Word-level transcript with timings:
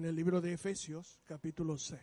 En 0.00 0.04
el 0.04 0.14
libro 0.14 0.40
de 0.40 0.52
Efesios, 0.52 1.18
capítulo 1.24 1.76
6. 1.76 2.00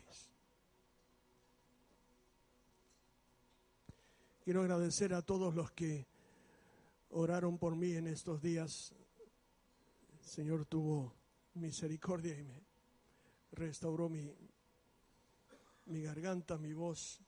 Quiero 4.44 4.63
agradecer 4.63 5.13
a 5.13 5.22
todos 5.22 5.55
los 5.55 5.72
que 5.72 6.05
oraron 7.12 7.58
por 7.58 7.77
mí 7.77 7.94
en 7.94 8.08
estos 8.08 8.41
días. 8.41 8.94
El 10.12 10.27
Señor 10.27 10.66
tuvo 10.66 11.13
misericordia 11.53 12.38
y 12.38 12.44
me 12.44 12.62
restauró 13.53 14.09
mi, 14.09 14.30
mi 15.86 16.02
garganta, 16.02 16.58
mi 16.58 16.73
voz. 16.73 17.22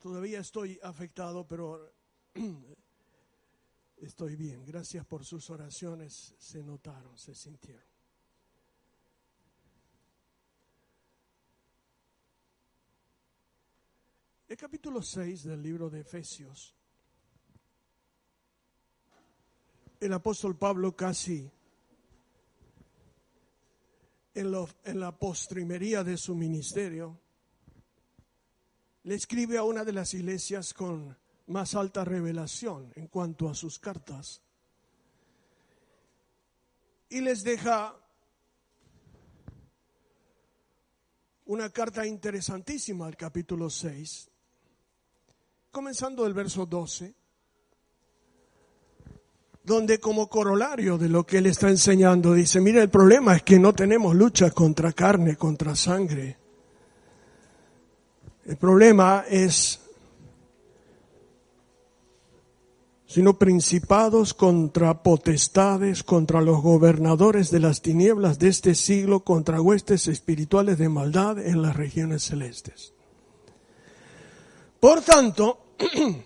Todavía 0.00 0.38
estoy 0.38 0.78
afectado, 0.80 1.44
pero 1.44 1.92
estoy 3.96 4.36
bien. 4.36 4.64
Gracias 4.64 5.04
por 5.04 5.24
sus 5.24 5.50
oraciones. 5.50 6.36
Se 6.38 6.62
notaron, 6.62 7.18
se 7.18 7.34
sintieron. 7.34 7.95
El 14.48 14.56
capítulo 14.56 15.02
6 15.02 15.42
del 15.42 15.60
libro 15.60 15.90
de 15.90 16.02
Efesios, 16.02 16.72
el 19.98 20.12
apóstol 20.12 20.56
Pablo 20.56 20.94
casi 20.94 21.50
en, 24.34 24.54
en, 24.84 25.00
la 25.00 25.18
postrimería 25.18 26.04
de 26.04 26.16
su 26.16 26.36
ministerio, 26.36 27.18
le 29.02 29.16
escribe 29.16 29.58
a 29.58 29.64
una 29.64 29.84
de 29.84 29.92
las 29.92 30.14
iglesias 30.14 30.72
con 30.72 31.18
más 31.48 31.74
alta 31.74 32.04
revelación 32.04 32.92
en 32.94 33.08
cuanto 33.08 33.48
a 33.48 33.54
sus 33.54 33.80
cartas. 33.80 34.42
Y 37.08 37.20
les 37.20 37.42
deja 37.42 37.96
una 41.46 41.68
carta 41.70 42.06
interesantísima 42.06 43.08
al 43.08 43.16
capítulo 43.16 43.68
6 43.68 44.30
comenzando 45.76 46.24
el 46.24 46.32
verso 46.32 46.64
12, 46.64 47.14
donde 49.62 50.00
como 50.00 50.26
corolario 50.26 50.96
de 50.96 51.10
lo 51.10 51.26
que 51.26 51.36
él 51.36 51.44
está 51.44 51.68
enseñando 51.68 52.32
dice, 52.32 52.62
mira, 52.62 52.80
el 52.80 52.88
problema 52.88 53.36
es 53.36 53.42
que 53.42 53.58
no 53.58 53.74
tenemos 53.74 54.16
lucha 54.16 54.50
contra 54.52 54.94
carne, 54.94 55.36
contra 55.36 55.76
sangre. 55.76 56.38
El 58.46 58.56
problema 58.56 59.26
es, 59.28 59.78
sino 63.04 63.38
principados 63.38 64.32
contra 64.32 65.02
potestades, 65.02 66.02
contra 66.02 66.40
los 66.40 66.62
gobernadores 66.62 67.50
de 67.50 67.60
las 67.60 67.82
tinieblas 67.82 68.38
de 68.38 68.48
este 68.48 68.74
siglo, 68.74 69.20
contra 69.20 69.60
huestes 69.60 70.08
espirituales 70.08 70.78
de 70.78 70.88
maldad 70.88 71.38
en 71.38 71.60
las 71.60 71.76
regiones 71.76 72.22
celestes. 72.22 72.94
Por 74.80 75.02
tanto, 75.02 75.65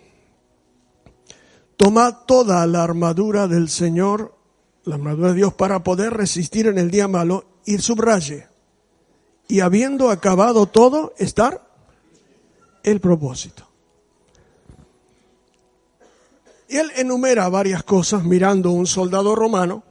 Toma 1.77 2.25
toda 2.25 2.65
la 2.67 2.83
armadura 2.83 3.47
del 3.47 3.69
Señor, 3.69 4.35
la 4.83 4.95
armadura 4.95 5.29
de 5.29 5.35
Dios, 5.35 5.53
para 5.53 5.83
poder 5.83 6.13
resistir 6.13 6.67
en 6.67 6.77
el 6.77 6.91
día 6.91 7.07
malo 7.07 7.45
y 7.65 7.77
subraye. 7.79 8.47
Y 9.47 9.61
habiendo 9.61 10.11
acabado 10.11 10.67
todo, 10.67 11.13
estar 11.17 11.67
el 12.83 12.99
propósito. 12.99 13.67
Y 16.69 16.77
él 16.77 16.91
enumera 16.95 17.49
varias 17.49 17.83
cosas 17.83 18.23
mirando 18.23 18.71
un 18.71 18.87
soldado 18.87 19.35
romano, 19.35 19.83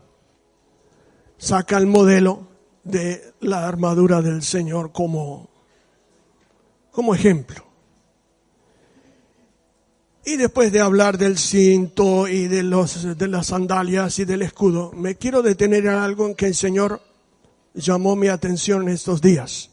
saca 1.37 1.77
el 1.77 1.87
modelo 1.87 2.49
de 2.85 3.35
la 3.41 3.69
armadura 3.69 4.23
del 4.23 4.43
Señor 4.43 4.93
como, 4.93 5.51
como 6.91 7.15
ejemplo. 7.15 7.70
Y 10.25 10.37
después 10.37 10.71
de 10.71 10.81
hablar 10.81 11.17
del 11.17 11.39
cinto 11.39 12.29
y 12.29 12.47
de, 12.47 12.63
los, 12.63 13.17
de 13.17 13.29
las 13.29 13.49
sandalias 13.49 14.19
y 14.19 14.27
del 14.27 14.43
escudo, 14.43 14.93
me 14.93 15.17
quiero 15.17 15.41
detener 15.43 15.87
en 15.87 15.95
algo 15.95 16.27
en 16.27 16.35
que 16.35 16.47
el 16.47 16.55
Señor 16.55 17.01
llamó 17.75 18.17
mi 18.17 18.29
atención 18.29 18.83
en 18.83 18.91
estos 18.91 19.23
días. 19.23 19.71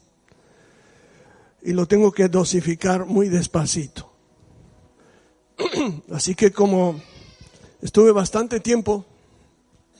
Y 1.61 1.73
lo 1.73 1.85
tengo 1.85 2.13
que 2.13 2.29
dosificar 2.29 3.05
muy 3.05 3.27
despacito. 3.27 4.09
Así 6.11 6.33
que 6.33 6.51
como 6.51 7.01
estuve 7.81 8.11
bastante 8.13 8.61
tiempo 8.61 9.05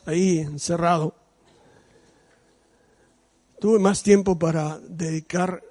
ahí 0.05 0.39
encerrado, 0.39 1.13
tuve 3.59 3.79
más 3.79 4.01
tiempo 4.01 4.39
para 4.39 4.79
dedicar 4.79 5.61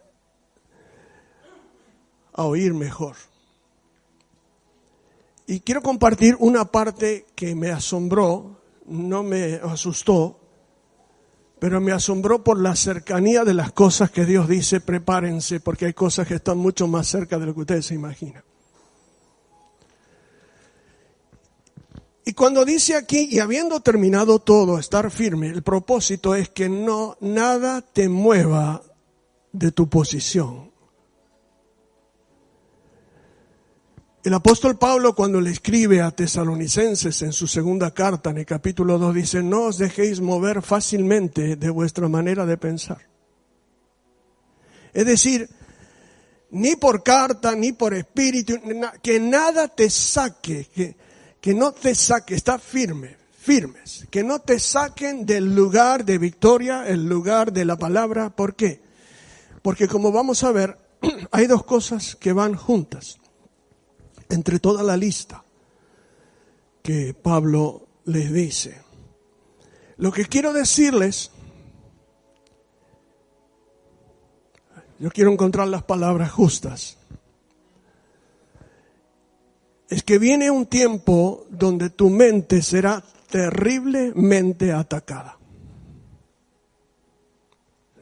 a 2.35 2.45
oír 2.45 2.75
mejor. 2.75 3.17
Y 5.47 5.61
quiero 5.61 5.81
compartir 5.81 6.37
una 6.41 6.65
parte 6.65 7.27
que 7.37 7.55
me 7.55 7.71
asombró, 7.71 8.61
no 8.87 9.23
me 9.23 9.55
asustó, 9.55 10.41
pero 11.59 11.81
me 11.81 11.93
asombró 11.93 12.43
por 12.43 12.61
la 12.61 12.75
cercanía 12.75 13.45
de 13.45 13.55
las 13.55 13.73
cosas 13.73 14.11
que 14.11 14.25
Dios 14.25 14.49
dice, 14.49 14.81
prepárense, 14.81 15.61
porque 15.61 15.87
hay 15.87 15.95
cosas 15.95 16.27
que 16.27 16.35
están 16.35 16.59
mucho 16.59 16.89
más 16.89 17.07
cerca 17.07 17.39
de 17.39 17.47
lo 17.47 17.55
que 17.55 17.61
ustedes 17.61 17.87
se 17.87 17.95
imaginan. 17.95 18.43
Y 22.25 22.33
cuando 22.33 22.65
dice 22.65 22.97
aquí, 22.97 23.29
y 23.31 23.39
habiendo 23.39 23.81
terminado 23.81 24.41
todo, 24.41 24.81
estar 24.81 25.13
firme, 25.13 25.47
el 25.47 25.63
propósito 25.63 26.35
es 26.35 26.49
que 26.49 26.69
no, 26.69 27.17
nada 27.21 27.83
te 27.83 28.09
mueva 28.09 28.83
de 29.53 29.71
tu 29.71 29.89
posición. 29.89 30.73
El 34.27 34.35
apóstol 34.35 34.77
Pablo 34.77 35.15
cuando 35.15 35.41
le 35.41 35.53
escribe 35.53 36.03
a 36.03 36.11
tesalonicenses 36.11 37.23
en 37.23 37.33
su 37.33 37.47
segunda 37.47 37.95
carta, 37.95 38.31
en 38.31 38.39
el 38.39 38.45
capítulo 38.45 38.99
2, 38.99 39.15
dice, 39.15 39.41
no 39.41 39.67
os 39.67 39.79
dejéis 39.79 40.21
mover 40.21 40.63
fácilmente 40.63 41.55
de 41.55 41.71
vuestra 41.71 42.09
manera 42.09 42.45
de 42.45 42.57
pensar. 42.57 43.07
Es 44.93 45.07
decir, 45.07 45.49
ni 46.51 46.75
por 46.75 47.05
carta, 47.05 47.55
ni 47.55 47.71
por 47.71 47.95
espíritu, 47.95 48.55
que 49.01 49.21
nada 49.21 49.69
te 49.69 49.89
saque, 49.89 50.67
que, 50.75 50.97
que 51.41 51.55
no 51.55 51.71
te 51.71 51.95
saque, 51.95 52.35
está 52.35 52.59
firme, 52.59 53.17
firmes, 53.39 54.09
que 54.11 54.25
no 54.25 54.41
te 54.41 54.59
saquen 54.59 55.25
del 55.25 55.55
lugar 55.55 56.05
de 56.05 56.19
victoria, 56.19 56.85
el 56.89 57.07
lugar 57.07 57.53
de 57.53 57.65
la 57.65 57.77
palabra. 57.77 58.31
¿Por 58.31 58.57
qué? 58.57 58.81
Porque 59.63 59.87
como 59.87 60.11
vamos 60.11 60.43
a 60.43 60.51
ver, 60.51 60.77
hay 61.31 61.47
dos 61.47 61.63
cosas 61.63 62.17
que 62.17 62.33
van 62.33 62.57
juntas 62.57 63.21
entre 64.29 64.59
toda 64.59 64.83
la 64.83 64.97
lista 64.97 65.45
que 66.83 67.15
Pablo 67.15 67.87
les 68.05 68.33
dice. 68.33 68.81
Lo 69.97 70.13
que 70.13 70.27
quiero 70.27 70.53
decirles, 70.53 71.31
yo 74.99 75.11
quiero 75.11 75.33
encontrar 75.33 75.69
las 75.69 75.83
palabras 75.83 76.31
justas, 76.31 76.99
es 79.89 80.03
que 80.03 80.19
viene 80.19 80.51
un 80.51 80.67
tiempo 80.67 81.47
donde 81.51 81.91
tu 81.91 82.11
mente 82.11 82.63
será 82.63 83.03
terriblemente 83.31 84.73
atacada. 84.73 85.39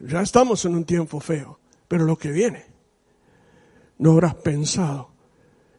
Ya 0.01 0.21
estamos 0.21 0.65
en 0.65 0.75
un 0.75 0.85
tiempo 0.85 1.19
feo, 1.19 1.59
pero 1.87 2.05
lo 2.05 2.17
que 2.17 2.31
viene, 2.31 2.65
no 3.97 4.11
habrás 4.11 4.35
pensado 4.35 5.14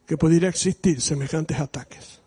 que 0.06 0.16
pudiera 0.16 0.48
existir 0.48 1.00
semejantes 1.00 1.58
ataques. 1.58 2.20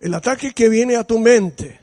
El 0.00 0.14
ataque 0.14 0.52
que 0.52 0.68
viene 0.68 0.96
a 0.96 1.04
tu 1.04 1.18
mente 1.18 1.80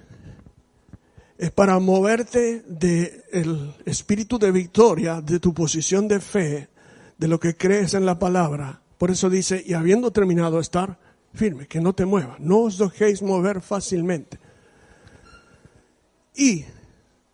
es 1.37 1.51
para 1.51 1.77
moverte 1.79 2.63
del 2.67 3.73
espíritu 3.85 4.39
de 4.39 4.51
victoria, 4.51 5.21
de 5.21 5.39
tu 5.39 5.53
posición 5.53 6.07
de 6.07 6.21
fe, 6.21 6.69
de 7.17 7.27
lo 7.27 7.39
que 7.39 7.57
crees 7.57 7.93
en 7.93 8.05
la 8.05 8.17
palabra. 8.17 8.81
Por 8.97 9.11
eso 9.11 9.29
dice, 9.29 9.61
y 9.65 9.73
habiendo 9.73 10.11
terminado 10.11 10.59
estar 10.59 10.97
firme, 11.33 11.67
que 11.67 11.81
no 11.81 11.93
te 11.93 12.05
muevas, 12.05 12.39
no 12.39 12.59
os 12.59 12.77
dejéis 12.77 13.21
mover 13.21 13.61
fácilmente. 13.61 14.39
Y 16.33 16.63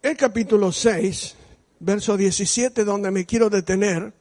el 0.02 0.18
capítulo 0.18 0.72
6 0.72 1.36
verso 1.82 2.16
17, 2.16 2.86
donde 2.86 3.12
me 3.12 3.26
quiero 3.26 3.50
detener. 3.50 4.14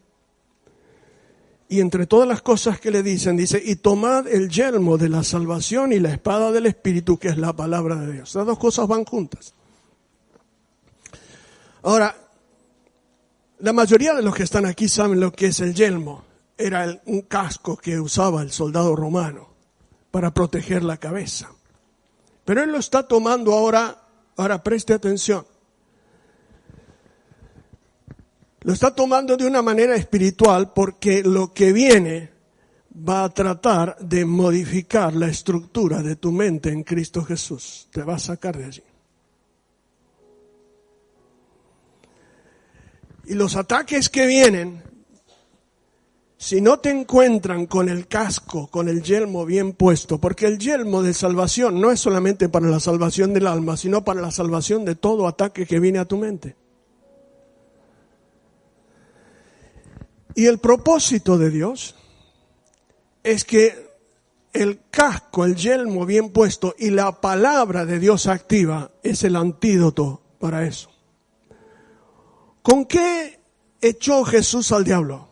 Y 1.70 1.78
entre 1.78 2.08
todas 2.08 2.26
las 2.26 2.42
cosas 2.42 2.80
que 2.80 2.90
le 2.90 3.00
dicen, 3.00 3.36
dice, 3.36 3.62
y 3.64 3.76
tomad 3.76 4.26
el 4.26 4.50
yelmo 4.50 4.98
de 4.98 5.08
la 5.08 5.22
salvación 5.22 5.92
y 5.92 6.00
la 6.00 6.10
espada 6.10 6.50
del 6.50 6.66
Espíritu, 6.66 7.16
que 7.16 7.28
es 7.28 7.38
la 7.38 7.52
palabra 7.52 7.94
de 7.94 8.12
Dios. 8.12 8.34
Las 8.34 8.44
dos 8.44 8.58
cosas 8.58 8.88
van 8.88 9.04
juntas. 9.04 9.54
Ahora, 11.84 12.16
la 13.60 13.72
mayoría 13.72 14.14
de 14.14 14.22
los 14.22 14.34
que 14.34 14.42
están 14.42 14.66
aquí 14.66 14.88
saben 14.88 15.20
lo 15.20 15.30
que 15.30 15.46
es 15.46 15.60
el 15.60 15.72
yelmo. 15.72 16.24
Era 16.58 17.00
un 17.06 17.22
casco 17.22 17.76
que 17.76 18.00
usaba 18.00 18.42
el 18.42 18.50
soldado 18.50 18.96
romano 18.96 19.50
para 20.10 20.34
proteger 20.34 20.82
la 20.82 20.96
cabeza. 20.96 21.52
Pero 22.44 22.64
él 22.64 22.72
lo 22.72 22.78
está 22.78 23.06
tomando 23.06 23.52
ahora, 23.52 23.96
ahora 24.36 24.60
preste 24.60 24.92
atención. 24.92 25.46
Lo 28.70 28.74
está 28.74 28.94
tomando 28.94 29.36
de 29.36 29.48
una 29.48 29.62
manera 29.62 29.96
espiritual 29.96 30.72
porque 30.72 31.24
lo 31.24 31.52
que 31.52 31.72
viene 31.72 32.30
va 32.96 33.24
a 33.24 33.34
tratar 33.34 33.98
de 33.98 34.24
modificar 34.24 35.12
la 35.12 35.26
estructura 35.26 36.04
de 36.04 36.14
tu 36.14 36.30
mente 36.30 36.70
en 36.70 36.84
Cristo 36.84 37.24
Jesús. 37.24 37.88
Te 37.90 38.04
va 38.04 38.14
a 38.14 38.18
sacar 38.20 38.56
de 38.56 38.66
allí. 38.66 38.82
Y 43.24 43.34
los 43.34 43.56
ataques 43.56 44.08
que 44.08 44.24
vienen, 44.26 44.84
si 46.36 46.60
no 46.60 46.78
te 46.78 46.90
encuentran 46.90 47.66
con 47.66 47.88
el 47.88 48.06
casco, 48.06 48.68
con 48.68 48.88
el 48.88 49.02
yelmo 49.02 49.44
bien 49.46 49.72
puesto, 49.72 50.20
porque 50.20 50.46
el 50.46 50.60
yelmo 50.60 51.02
de 51.02 51.12
salvación 51.12 51.80
no 51.80 51.90
es 51.90 51.98
solamente 51.98 52.48
para 52.48 52.68
la 52.68 52.78
salvación 52.78 53.34
del 53.34 53.48
alma, 53.48 53.76
sino 53.76 54.04
para 54.04 54.20
la 54.20 54.30
salvación 54.30 54.84
de 54.84 54.94
todo 54.94 55.26
ataque 55.26 55.66
que 55.66 55.80
viene 55.80 55.98
a 55.98 56.04
tu 56.04 56.18
mente. 56.18 56.54
Y 60.34 60.46
el 60.46 60.58
propósito 60.58 61.38
de 61.38 61.50
Dios 61.50 61.96
es 63.22 63.44
que 63.44 63.90
el 64.52 64.80
casco, 64.90 65.44
el 65.44 65.56
yelmo 65.56 66.06
bien 66.06 66.30
puesto 66.30 66.74
y 66.78 66.90
la 66.90 67.20
palabra 67.20 67.84
de 67.84 67.98
Dios 67.98 68.26
activa 68.26 68.90
es 69.02 69.22
el 69.24 69.36
antídoto 69.36 70.22
para 70.38 70.66
eso. 70.66 70.90
¿Con 72.62 72.86
qué 72.86 73.40
echó 73.80 74.24
Jesús 74.24 74.72
al 74.72 74.84
diablo? 74.84 75.28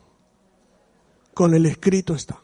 Con 1.35 1.55
el 1.55 1.67
escrito 1.67 2.15
está. 2.15 2.41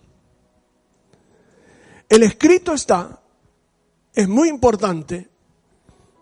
El 2.09 2.23
escrito 2.23 2.73
está 2.75 3.21
es 4.13 4.29
muy 4.29 4.49
importante 4.49 5.29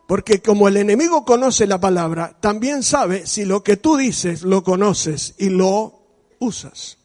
porque 0.07 0.43
como 0.43 0.69
el 0.69 0.77
enemigo 0.77 1.25
conoce 1.25 1.67
la 1.67 1.81
palabra, 1.81 2.37
también 2.41 2.83
sabe 2.83 3.27
si 3.27 3.45
lo 3.45 3.63
que 3.63 3.77
tú 3.77 3.97
dices 3.97 4.43
lo 4.43 4.63
conoces 4.63 5.35
y 5.39 5.49
lo 5.49 6.02
usas. 6.43 6.99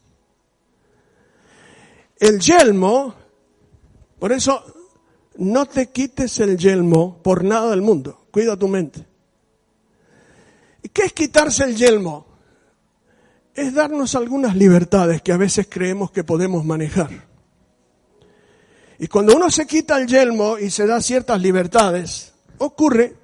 El 2.18 2.40
yelmo, 2.40 3.14
por 4.18 4.32
eso 4.32 4.64
no 5.36 5.66
te 5.66 5.90
quites 5.90 6.40
el 6.40 6.58
yelmo 6.58 7.22
por 7.22 7.44
nada 7.44 7.70
del 7.70 7.82
mundo. 7.82 8.26
Cuida 8.30 8.56
tu 8.56 8.68
mente. 8.68 9.06
¿Y 10.82 10.88
qué 10.88 11.04
es 11.04 11.12
quitarse 11.12 11.64
el 11.64 11.76
yelmo? 11.76 12.26
Es 13.54 13.74
darnos 13.74 14.14
algunas 14.14 14.56
libertades 14.56 15.22
que 15.22 15.32
a 15.32 15.36
veces 15.36 15.68
creemos 15.70 16.10
que 16.10 16.24
podemos 16.24 16.64
manejar. 16.64 17.28
Y 18.98 19.06
cuando 19.06 19.36
uno 19.36 19.50
se 19.50 19.66
quita 19.66 19.96
el 19.98 20.08
yelmo 20.08 20.58
y 20.58 20.70
se 20.70 20.86
da 20.86 21.00
ciertas 21.00 21.40
libertades, 21.40 22.32
ocurre 22.58 23.16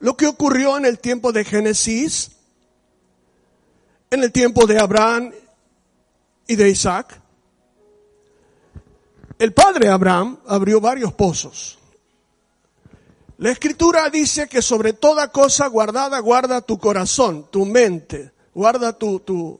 lo 0.00 0.16
que 0.16 0.26
ocurrió 0.26 0.76
en 0.76 0.84
el 0.84 0.98
tiempo 0.98 1.32
de 1.32 1.44
Génesis, 1.44 2.33
en 4.14 4.22
el 4.22 4.32
tiempo 4.32 4.66
de 4.66 4.78
Abraham 4.78 5.32
y 6.46 6.56
de 6.56 6.70
Isaac, 6.70 7.20
el 9.38 9.52
padre 9.52 9.88
Abraham 9.88 10.38
abrió 10.46 10.80
varios 10.80 11.12
pozos. 11.12 11.78
La 13.38 13.50
escritura 13.50 14.08
dice 14.10 14.48
que 14.48 14.62
sobre 14.62 14.92
toda 14.92 15.28
cosa 15.28 15.66
guardada 15.66 16.20
guarda 16.20 16.60
tu 16.60 16.78
corazón, 16.78 17.48
tu 17.50 17.66
mente, 17.66 18.30
guarda 18.54 18.96
tu, 18.96 19.18
tu, 19.20 19.58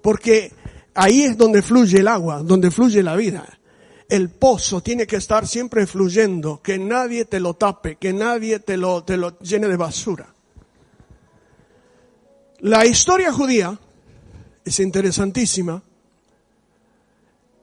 porque 0.00 0.52
ahí 0.94 1.22
es 1.22 1.36
donde 1.36 1.60
fluye 1.60 1.98
el 1.98 2.08
agua, 2.08 2.42
donde 2.44 2.70
fluye 2.70 3.02
la 3.02 3.16
vida. 3.16 3.44
El 4.08 4.30
pozo 4.30 4.80
tiene 4.80 5.06
que 5.06 5.16
estar 5.16 5.46
siempre 5.46 5.86
fluyendo, 5.86 6.62
que 6.62 6.78
nadie 6.78 7.24
te 7.24 7.40
lo 7.40 7.54
tape, 7.54 7.96
que 7.96 8.12
nadie 8.12 8.60
te 8.60 8.76
lo, 8.76 9.02
te 9.02 9.16
lo 9.16 9.38
llene 9.40 9.66
de 9.66 9.76
basura. 9.76 10.32
La 12.60 12.86
historia 12.86 13.32
judía 13.32 13.78
es 14.68 14.80
interesantísima. 14.80 15.82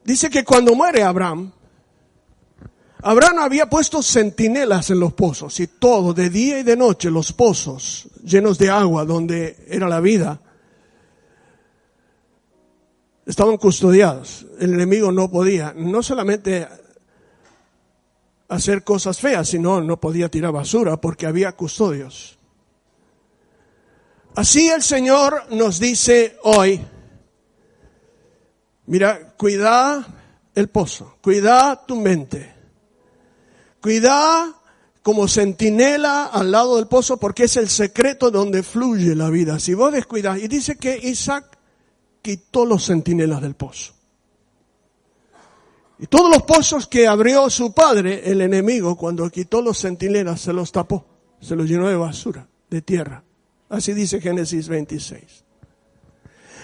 Dice 0.03 0.29
que 0.29 0.43
cuando 0.43 0.75
muere 0.75 1.01
Abraham, 1.03 1.51
Abraham 3.01 3.39
había 3.39 3.69
puesto 3.69 4.01
centinelas 4.01 4.89
en 4.89 4.99
los 4.99 5.13
pozos 5.13 5.59
y 5.59 5.67
todo, 5.67 6.13
de 6.13 6.29
día 6.29 6.59
y 6.59 6.63
de 6.63 6.75
noche, 6.75 7.11
los 7.11 7.33
pozos 7.33 8.07
llenos 8.23 8.57
de 8.57 8.69
agua 8.69 9.05
donde 9.05 9.65
era 9.67 9.87
la 9.87 9.99
vida, 9.99 10.41
estaban 13.25 13.57
custodiados. 13.57 14.45
El 14.59 14.73
enemigo 14.73 15.11
no 15.11 15.29
podía, 15.29 15.73
no 15.75 16.01
solamente 16.01 16.67
hacer 18.47 18.83
cosas 18.83 19.19
feas, 19.19 19.49
sino 19.49 19.81
no 19.81 19.99
podía 19.99 20.29
tirar 20.29 20.51
basura 20.51 20.99
porque 20.99 21.27
había 21.27 21.51
custodios. 21.51 22.37
Así 24.35 24.67
el 24.67 24.81
Señor 24.81 25.43
nos 25.51 25.79
dice 25.79 26.37
hoy, 26.43 26.81
Mira, 28.87 29.33
cuida 29.37 30.05
el 30.53 30.69
pozo, 30.69 31.17
cuida 31.21 31.85
tu 31.85 31.95
mente, 31.95 32.53
cuida 33.81 34.53
como 35.01 35.27
centinela 35.27 36.25
al 36.25 36.51
lado 36.51 36.77
del 36.77 36.87
pozo 36.87 37.17
porque 37.17 37.43
es 37.43 37.57
el 37.57 37.69
secreto 37.69 38.31
donde 38.31 38.63
fluye 38.63 39.15
la 39.15 39.29
vida. 39.29 39.59
Si 39.59 39.73
vos 39.73 39.91
descuidas, 39.91 40.39
y 40.39 40.47
dice 40.47 40.77
que 40.77 40.97
Isaac 40.97 41.57
quitó 42.21 42.65
los 42.65 42.85
centinelas 42.85 43.41
del 43.41 43.55
pozo. 43.55 43.93
Y 45.99 46.07
todos 46.07 46.29
los 46.29 46.43
pozos 46.43 46.87
que 46.87 47.07
abrió 47.07 47.49
su 47.49 47.73
padre, 47.73 48.29
el 48.29 48.41
enemigo, 48.41 48.97
cuando 48.97 49.29
quitó 49.29 49.61
los 49.61 49.79
centinelas, 49.79 50.41
se 50.41 50.51
los 50.51 50.71
tapó, 50.71 51.05
se 51.39 51.55
los 51.55 51.69
llenó 51.69 51.87
de 51.87 51.95
basura, 51.95 52.47
de 52.69 52.81
tierra. 52.81 53.23
Así 53.69 53.93
dice 53.93 54.19
Génesis 54.19 54.67
26. 54.67 55.44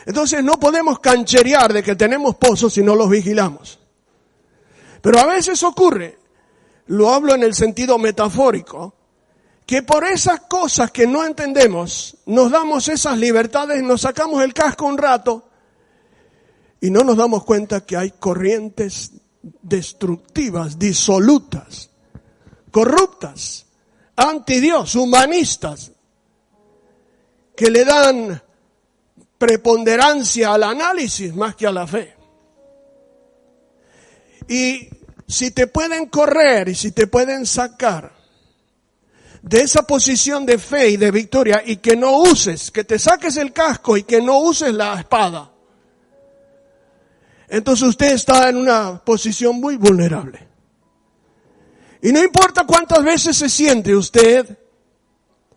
Entonces 0.05 0.43
no 0.43 0.60
podemos 0.60 1.00
cancherear 1.00 1.74
de 1.74 1.84
que 1.84 1.96
tenemos 1.96 2.36
pozos 2.36 2.74
si 2.74 2.81
no 2.81 2.96
los 2.96 3.10
vigilamos. 3.10 3.79
Pero 5.01 5.20
a 5.20 5.25
veces 5.25 5.62
ocurre, 5.63 6.17
lo 6.88 7.13
hablo 7.13 7.36
en 7.36 7.43
el 7.43 7.53
sentido 7.53 7.98
metafórico, 7.98 8.96
que 9.65 9.84
por 9.84 10.03
esas 10.03 10.41
cosas 10.41 10.91
que 10.91 11.08
no 11.08 11.25
entendemos, 11.25 12.17
nos 12.25 12.51
damos 12.51 12.88
esas 12.88 13.17
libertades, 13.17 13.81
nos 13.84 14.01
sacamos 14.01 14.43
el 14.43 14.53
casco 14.53 14.86
un 14.86 14.98
rato 14.98 15.50
y 16.81 16.89
no 16.89 17.03
nos 17.03 17.15
damos 17.15 17.43
cuenta 17.43 17.86
que 17.86 17.96
hay 17.96 18.12
corrientes 18.12 19.12
destructivas, 19.62 20.77
disolutas, 20.77 21.89
corruptas, 22.72 23.65
anti 24.15 24.60
Dios, 24.60 24.96
humanistas, 24.96 25.91
que 27.55 27.70
le 27.70 27.86
dan 27.86 28.41
preponderancia 29.41 30.53
al 30.53 30.62
análisis 30.62 31.36
más 31.36 31.55
que 31.55 31.65
a 31.65 31.71
la 31.71 31.88
fe. 31.88 32.15
Y 34.48 34.88
si 35.27 35.50
te 35.50 35.65
pueden 35.65 36.05
correr 36.10 36.69
y 36.69 36.75
si 36.75 36.91
te 36.91 37.07
pueden 37.07 37.48
sacar 37.48 38.13
de 39.41 39.62
esa 39.62 39.81
posición 39.81 40.45
de 40.45 40.60
fe 40.60 40.89
y 40.89 40.98
de 40.98 41.10
victoria 41.10 41.63
y 41.65 41.77
que 41.77 41.95
no 41.95 42.19
uses, 42.19 42.69
que 42.69 42.83
te 42.83 43.00
saques 43.00 43.36
el 43.38 43.51
casco 43.51 43.98
y 43.98 44.03
que 44.03 44.21
no 44.21 44.38
uses 44.41 44.75
la 44.75 45.00
espada, 45.00 45.51
entonces 47.48 47.88
usted 47.88 48.12
está 48.12 48.48
en 48.48 48.57
una 48.57 49.03
posición 49.03 49.60
muy 49.60 49.75
vulnerable. 49.75 50.48
Y 52.03 52.12
no 52.12 52.24
importa 52.24 52.63
cuántas 52.67 53.03
veces 53.03 53.36
se 53.36 53.50
siente 53.50 53.95
usted 53.95 54.55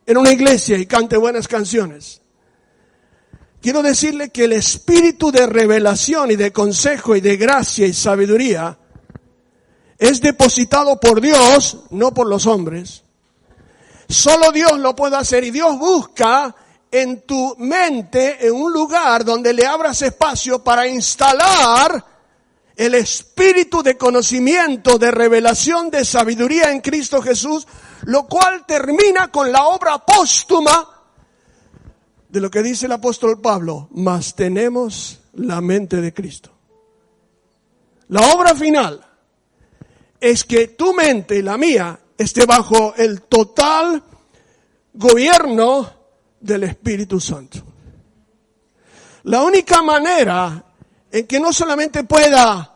en 0.06 0.16
una 0.16 0.32
iglesia 0.32 0.78
y 0.78 0.86
cante 0.86 1.18
buenas 1.18 1.46
canciones. 1.46 2.23
Quiero 3.64 3.82
decirle 3.82 4.28
que 4.28 4.44
el 4.44 4.52
espíritu 4.52 5.32
de 5.32 5.46
revelación 5.46 6.30
y 6.30 6.36
de 6.36 6.52
consejo 6.52 7.16
y 7.16 7.22
de 7.22 7.38
gracia 7.38 7.86
y 7.86 7.94
sabiduría 7.94 8.76
es 9.96 10.20
depositado 10.20 11.00
por 11.00 11.22
Dios, 11.22 11.78
no 11.88 12.12
por 12.12 12.26
los 12.26 12.44
hombres. 12.44 13.04
Solo 14.06 14.52
Dios 14.52 14.78
lo 14.78 14.94
puede 14.94 15.16
hacer 15.16 15.44
y 15.44 15.50
Dios 15.50 15.78
busca 15.78 16.54
en 16.90 17.22
tu 17.22 17.54
mente, 17.56 18.46
en 18.46 18.52
un 18.52 18.70
lugar 18.70 19.24
donde 19.24 19.54
le 19.54 19.64
abras 19.64 20.02
espacio 20.02 20.62
para 20.62 20.86
instalar 20.86 22.04
el 22.76 22.94
espíritu 22.96 23.82
de 23.82 23.96
conocimiento, 23.96 24.98
de 24.98 25.10
revelación, 25.10 25.88
de 25.88 26.04
sabiduría 26.04 26.70
en 26.70 26.82
Cristo 26.82 27.22
Jesús, 27.22 27.66
lo 28.02 28.26
cual 28.26 28.66
termina 28.66 29.28
con 29.28 29.50
la 29.50 29.64
obra 29.64 30.04
póstuma 30.04 30.93
de 32.34 32.40
lo 32.40 32.50
que 32.50 32.64
dice 32.64 32.86
el 32.86 32.92
apóstol 32.92 33.40
Pablo, 33.40 33.86
mas 33.92 34.34
tenemos 34.34 35.20
la 35.34 35.60
mente 35.60 36.00
de 36.00 36.12
Cristo. 36.12 36.50
La 38.08 38.34
obra 38.34 38.56
final 38.56 39.00
es 40.18 40.42
que 40.42 40.66
tu 40.66 40.92
mente 40.92 41.36
y 41.36 41.42
la 41.42 41.56
mía 41.56 41.96
esté 42.18 42.44
bajo 42.44 42.92
el 42.96 43.22
total 43.22 44.02
gobierno 44.94 45.88
del 46.40 46.64
Espíritu 46.64 47.20
Santo. 47.20 47.60
La 49.22 49.40
única 49.42 49.80
manera 49.82 50.60
en 51.12 51.28
que 51.28 51.38
no 51.38 51.52
solamente 51.52 52.02
pueda 52.02 52.74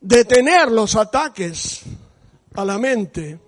detener 0.00 0.72
los 0.72 0.96
ataques 0.96 1.82
a 2.54 2.64
la 2.64 2.78
mente, 2.78 3.38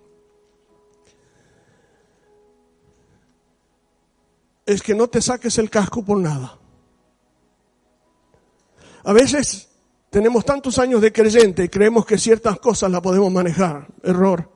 es 4.67 4.83
que 4.83 4.93
no 4.93 5.07
te 5.07 5.21
saques 5.21 5.57
el 5.57 5.69
casco 5.69 6.03
por 6.03 6.19
nada. 6.19 6.59
A 9.05 9.13
veces 9.13 9.69
tenemos 10.09 10.43
tantos 10.43 10.77
años 10.77 11.01
de 11.01 11.13
creyente 11.13 11.63
y 11.63 11.69
creemos 11.69 12.05
que 12.05 12.17
ciertas 12.17 12.59
cosas 12.59 12.91
las 12.91 12.99
podemos 12.99 13.31
manejar. 13.31 13.87
Error. 14.03 14.51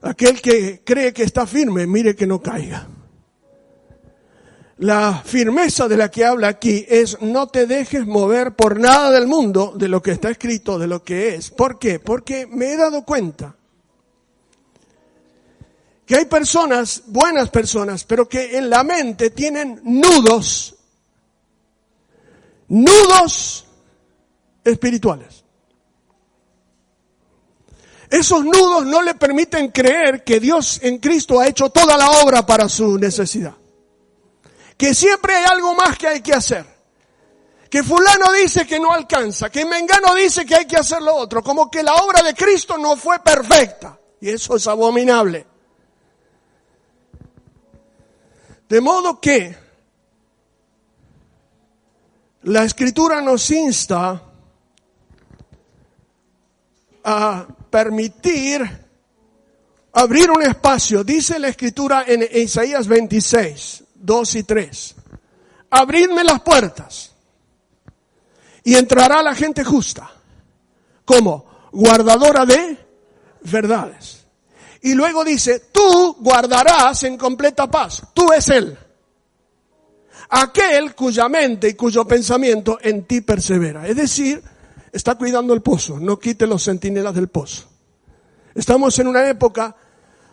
Aquel 0.00 0.40
que 0.40 0.80
cree 0.82 1.12
que 1.12 1.24
está 1.24 1.46
firme, 1.46 1.86
mire 1.86 2.16
que 2.16 2.26
no 2.26 2.40
caiga. 2.40 2.88
La 4.78 5.22
firmeza 5.22 5.86
de 5.86 5.98
la 5.98 6.10
que 6.10 6.24
habla 6.24 6.48
aquí 6.48 6.86
es 6.88 7.20
no 7.20 7.48
te 7.48 7.66
dejes 7.66 8.06
mover 8.06 8.56
por 8.56 8.80
nada 8.80 9.10
del 9.10 9.26
mundo 9.26 9.74
de 9.76 9.88
lo 9.88 10.02
que 10.02 10.12
está 10.12 10.30
escrito, 10.30 10.78
de 10.78 10.86
lo 10.86 11.04
que 11.04 11.34
es. 11.34 11.50
¿Por 11.50 11.78
qué? 11.78 12.00
Porque 12.00 12.46
me 12.46 12.72
he 12.72 12.76
dado 12.78 13.04
cuenta 13.04 13.56
que 16.12 16.18
hay 16.18 16.24
personas, 16.26 17.04
buenas 17.06 17.48
personas, 17.48 18.04
pero 18.04 18.28
que 18.28 18.58
en 18.58 18.68
la 18.68 18.84
mente 18.84 19.30
tienen 19.30 19.80
nudos, 19.82 20.74
nudos 22.68 23.64
espirituales. 24.62 25.42
Esos 28.10 28.44
nudos 28.44 28.84
no 28.84 29.00
le 29.00 29.14
permiten 29.14 29.70
creer 29.70 30.22
que 30.22 30.38
Dios 30.38 30.80
en 30.82 30.98
Cristo 30.98 31.40
ha 31.40 31.48
hecho 31.48 31.70
toda 31.70 31.96
la 31.96 32.10
obra 32.20 32.44
para 32.44 32.68
su 32.68 32.98
necesidad. 32.98 33.54
Que 34.76 34.92
siempre 34.92 35.34
hay 35.34 35.44
algo 35.50 35.74
más 35.74 35.96
que 35.96 36.08
hay 36.08 36.20
que 36.20 36.34
hacer. 36.34 36.66
Que 37.70 37.82
fulano 37.82 38.30
dice 38.34 38.66
que 38.66 38.78
no 38.78 38.92
alcanza, 38.92 39.48
que 39.48 39.64
Mengano 39.64 40.14
dice 40.14 40.44
que 40.44 40.56
hay 40.56 40.66
que 40.66 40.76
hacer 40.76 41.00
lo 41.00 41.14
otro, 41.14 41.42
como 41.42 41.70
que 41.70 41.82
la 41.82 41.94
obra 41.94 42.22
de 42.22 42.34
Cristo 42.34 42.76
no 42.76 42.98
fue 42.98 43.18
perfecta. 43.20 43.98
Y 44.20 44.28
eso 44.28 44.56
es 44.56 44.66
abominable. 44.66 45.51
De 48.72 48.80
modo 48.80 49.20
que 49.20 49.54
la 52.44 52.64
escritura 52.64 53.20
nos 53.20 53.50
insta 53.50 54.22
a 57.04 57.46
permitir 57.68 58.62
abrir 59.92 60.30
un 60.30 60.40
espacio. 60.40 61.04
Dice 61.04 61.38
la 61.38 61.48
escritura 61.48 62.04
en 62.06 62.26
Isaías 62.32 62.88
26, 62.88 63.84
2 63.94 64.34
y 64.36 64.42
3. 64.42 64.94
Abridme 65.68 66.24
las 66.24 66.40
puertas 66.40 67.12
y 68.64 68.74
entrará 68.74 69.22
la 69.22 69.34
gente 69.34 69.64
justa 69.64 70.10
como 71.04 71.68
guardadora 71.72 72.46
de 72.46 72.78
verdades. 73.42 74.21
Y 74.82 74.94
luego 74.94 75.24
dice, 75.24 75.60
tú 75.72 76.16
guardarás 76.18 77.04
en 77.04 77.16
completa 77.16 77.70
paz. 77.70 78.02
Tú 78.12 78.32
es 78.32 78.48
Él. 78.48 78.76
Aquel 80.28 80.94
cuya 80.94 81.28
mente 81.28 81.68
y 81.68 81.74
cuyo 81.74 82.04
pensamiento 82.06 82.78
en 82.82 83.04
ti 83.04 83.20
persevera. 83.20 83.86
Es 83.86 83.96
decir, 83.96 84.42
está 84.90 85.14
cuidando 85.14 85.54
el 85.54 85.62
pozo, 85.62 86.00
no 86.00 86.18
quite 86.18 86.46
los 86.46 86.64
centinelas 86.64 87.14
del 87.14 87.28
pozo. 87.28 87.68
Estamos 88.54 88.98
en 88.98 89.08
una 89.08 89.28
época 89.28 89.76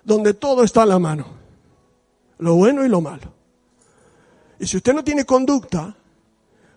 donde 0.03 0.33
todo 0.33 0.63
está 0.63 0.83
a 0.83 0.85
la 0.85 0.99
mano, 0.99 1.27
lo 2.39 2.55
bueno 2.55 2.85
y 2.85 2.89
lo 2.89 3.01
malo. 3.01 3.33
Y 4.59 4.67
si 4.67 4.77
usted 4.77 4.93
no 4.93 5.03
tiene 5.03 5.25
conducta 5.25 5.95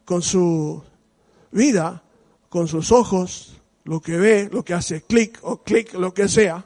con 0.04 0.20
su 0.20 0.82
vida, 1.50 2.02
con 2.48 2.68
sus 2.68 2.92
ojos, 2.92 3.60
lo 3.84 4.00
que 4.00 4.16
ve, 4.16 4.48
lo 4.52 4.64
que 4.64 4.74
hace 4.74 5.02
clic 5.02 5.38
o 5.42 5.62
clic, 5.62 5.94
lo 5.94 6.12
que 6.12 6.28
sea, 6.28 6.64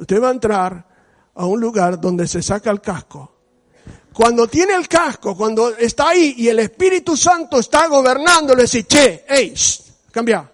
usted 0.00 0.20
va 0.20 0.28
a 0.28 0.32
entrar 0.32 0.86
a 1.34 1.46
un 1.46 1.60
lugar 1.60 2.00
donde 2.00 2.26
se 2.26 2.42
saca 2.42 2.70
el 2.70 2.80
casco. 2.80 3.36
Cuando 4.12 4.48
tiene 4.48 4.74
el 4.74 4.88
casco, 4.88 5.36
cuando 5.36 5.76
está 5.76 6.08
ahí 6.08 6.34
y 6.38 6.48
el 6.48 6.58
Espíritu 6.58 7.16
Santo 7.16 7.60
está 7.60 7.86
gobernando, 7.86 8.54
le 8.54 8.62
dice, 8.62 8.84
che, 8.84 9.24
hey, 9.28 9.54
cambia. 10.10 10.50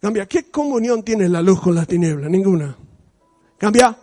Cambia. 0.00 0.26
¿Qué 0.26 0.50
comunión 0.50 1.02
tiene 1.02 1.28
la 1.28 1.42
luz 1.42 1.60
con 1.60 1.74
la 1.74 1.84
tiniebla? 1.84 2.28
Ninguna. 2.28 2.76
Cambia. 3.58 3.96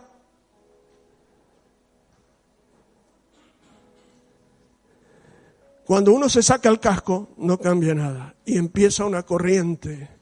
Cuando 5.84 6.12
uno 6.12 6.28
se 6.28 6.42
saca 6.42 6.68
el 6.68 6.80
casco, 6.80 7.30
no 7.38 7.58
cambia 7.58 7.94
nada. 7.94 8.34
Y 8.44 8.56
empieza 8.56 9.04
una 9.04 9.22
corriente. 9.22 10.13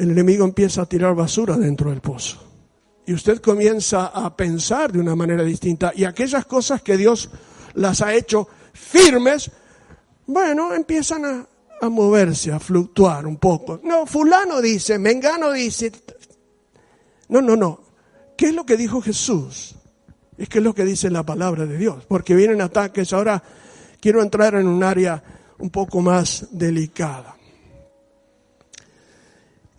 El 0.00 0.12
enemigo 0.12 0.46
empieza 0.46 0.80
a 0.80 0.86
tirar 0.86 1.14
basura 1.14 1.58
dentro 1.58 1.90
del 1.90 2.00
pozo. 2.00 2.38
Y 3.04 3.12
usted 3.12 3.38
comienza 3.38 4.06
a 4.06 4.34
pensar 4.34 4.90
de 4.90 4.98
una 4.98 5.14
manera 5.14 5.44
distinta. 5.44 5.92
Y 5.94 6.04
aquellas 6.04 6.46
cosas 6.46 6.80
que 6.80 6.96
Dios 6.96 7.28
las 7.74 8.00
ha 8.00 8.14
hecho 8.14 8.48
firmes, 8.72 9.50
bueno, 10.26 10.72
empiezan 10.72 11.46
a, 11.82 11.88
moverse, 11.90 12.50
a 12.50 12.58
fluctuar 12.58 13.26
un 13.26 13.36
poco. 13.36 13.78
No, 13.84 14.06
fulano 14.06 14.62
dice, 14.62 14.98
mengano 14.98 15.52
dice. 15.52 15.92
No, 17.28 17.42
no, 17.42 17.54
no. 17.54 17.80
¿Qué 18.38 18.46
es 18.46 18.54
lo 18.54 18.64
que 18.64 18.78
dijo 18.78 19.02
Jesús? 19.02 19.74
Es 20.38 20.48
que 20.48 20.60
es 20.60 20.64
lo 20.64 20.74
que 20.74 20.86
dice 20.86 21.10
la 21.10 21.26
palabra 21.26 21.66
de 21.66 21.76
Dios, 21.76 22.06
porque 22.06 22.34
vienen 22.34 22.62
ataques. 22.62 23.12
Ahora 23.12 23.42
quiero 24.00 24.22
entrar 24.22 24.54
en 24.54 24.66
un 24.66 24.82
área 24.82 25.22
un 25.58 25.68
poco 25.68 26.00
más 26.00 26.48
delicada. 26.52 27.36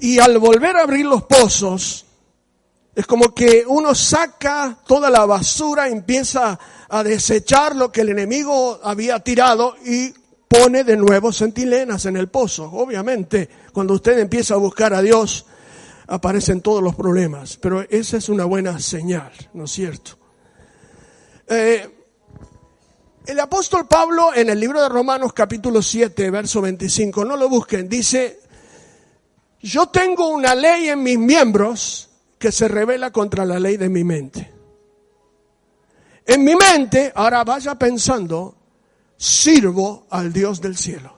Y 0.01 0.17
al 0.17 0.39
volver 0.39 0.77
a 0.77 0.81
abrir 0.81 1.05
los 1.05 1.25
pozos, 1.25 2.07
es 2.95 3.05
como 3.05 3.35
que 3.35 3.63
uno 3.67 3.93
saca 3.93 4.79
toda 4.87 5.11
la 5.11 5.27
basura, 5.27 5.89
empieza 5.89 6.57
a 6.89 7.03
desechar 7.03 7.75
lo 7.75 7.91
que 7.91 8.01
el 8.01 8.09
enemigo 8.09 8.79
había 8.83 9.19
tirado 9.19 9.75
y 9.85 10.11
pone 10.47 10.83
de 10.83 10.97
nuevo 10.97 11.31
centinelas 11.31 12.07
en 12.07 12.17
el 12.17 12.29
pozo. 12.29 12.63
Obviamente, 12.63 13.47
cuando 13.71 13.93
usted 13.93 14.17
empieza 14.17 14.55
a 14.55 14.57
buscar 14.57 14.91
a 14.95 15.03
Dios, 15.03 15.45
aparecen 16.07 16.61
todos 16.61 16.81
los 16.81 16.95
problemas, 16.95 17.57
pero 17.57 17.81
esa 17.87 18.17
es 18.17 18.27
una 18.27 18.45
buena 18.45 18.79
señal, 18.79 19.31
¿no 19.53 19.65
es 19.65 19.71
cierto? 19.71 20.17
Eh, 21.47 21.87
el 23.27 23.39
apóstol 23.39 23.87
Pablo 23.87 24.33
en 24.33 24.49
el 24.49 24.59
libro 24.59 24.81
de 24.81 24.89
Romanos 24.89 25.31
capítulo 25.31 25.79
7, 25.79 26.31
verso 26.31 26.59
25, 26.59 27.23
no 27.23 27.37
lo 27.37 27.47
busquen, 27.47 27.87
dice, 27.87 28.39
yo 29.61 29.87
tengo 29.87 30.29
una 30.29 30.55
ley 30.55 30.89
en 30.89 31.03
mis 31.03 31.17
miembros 31.17 32.09
que 32.37 32.51
se 32.51 32.67
revela 32.67 33.11
contra 33.11 33.45
la 33.45 33.59
ley 33.59 33.77
de 33.77 33.89
mi 33.89 34.03
mente. 34.03 34.51
En 36.25 36.43
mi 36.43 36.55
mente, 36.55 37.11
ahora 37.13 37.43
vaya 37.43 37.75
pensando, 37.75 38.55
sirvo 39.17 40.07
al 40.09 40.33
Dios 40.33 40.59
del 40.61 40.75
cielo. 40.75 41.13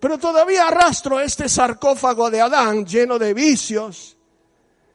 Pero 0.00 0.18
todavía 0.18 0.66
arrastro 0.66 1.20
este 1.20 1.48
sarcófago 1.48 2.30
de 2.30 2.40
Adán 2.40 2.86
lleno 2.86 3.18
de 3.18 3.34
vicios, 3.34 4.16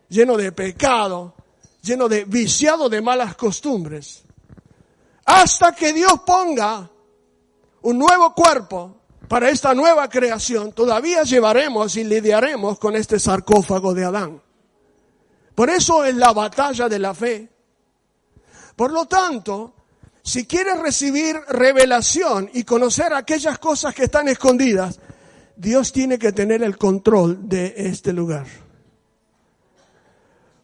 lleno 0.10 0.36
de 0.36 0.52
pecado, 0.52 1.36
lleno 1.82 2.10
de 2.10 2.26
viciado 2.26 2.90
de 2.90 3.02
malas 3.02 3.36
costumbres. 3.36 4.24
Hasta 5.26 5.74
que 5.74 5.94
Dios 5.94 6.22
ponga 6.26 6.90
un 7.84 7.98
nuevo 7.98 8.34
cuerpo 8.34 9.05
para 9.28 9.50
esta 9.50 9.74
nueva 9.74 10.10
creación, 10.10 10.72
todavía 10.72 11.24
llevaremos 11.24 11.96
y 11.96 12.04
lidiaremos 12.04 12.80
con 12.80 12.96
este 12.96 13.20
sarcófago 13.20 13.94
de 13.94 14.06
Adán. 14.06 14.42
Por 15.54 15.70
eso 15.70 16.04
es 16.04 16.16
la 16.16 16.34
batalla 16.34 16.90
de 16.90 17.00
la 17.00 17.14
fe. 17.14 17.50
Por 18.76 18.92
lo 18.92 19.06
tanto, 19.06 19.74
si 20.22 20.46
quieres 20.46 20.80
recibir 20.80 21.38
revelación 21.48 22.50
y 22.54 22.64
conocer 22.64 23.14
aquellas 23.14 23.58
cosas 23.58 23.96
que 23.96 24.04
están 24.04 24.28
escondidas, 24.28 25.00
Dios 25.56 25.94
tiene 25.94 26.20
que 26.20 26.34
tener 26.34 26.62
el 26.62 26.78
control 26.78 27.48
de 27.48 27.74
este 27.78 28.12
lugar. 28.12 28.46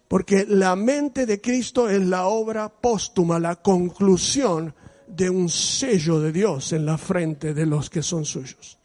Porque 0.07 0.45
la 0.47 0.75
mente 0.75 1.25
de 1.25 1.39
Cristo 1.39 1.89
es 1.89 2.01
la 2.01 2.25
obra 2.25 2.67
póstuma, 2.67 3.39
la 3.39 3.55
conclusión 3.55 4.75
de 5.15 5.29
un 5.29 5.49
sello 5.49 6.19
de 6.19 6.31
Dios 6.31 6.73
en 6.73 6.85
la 6.85 6.97
frente 6.97 7.53
de 7.53 7.65
los 7.65 7.89
que 7.89 8.01
son 8.01 8.25
suyos. 8.25 8.77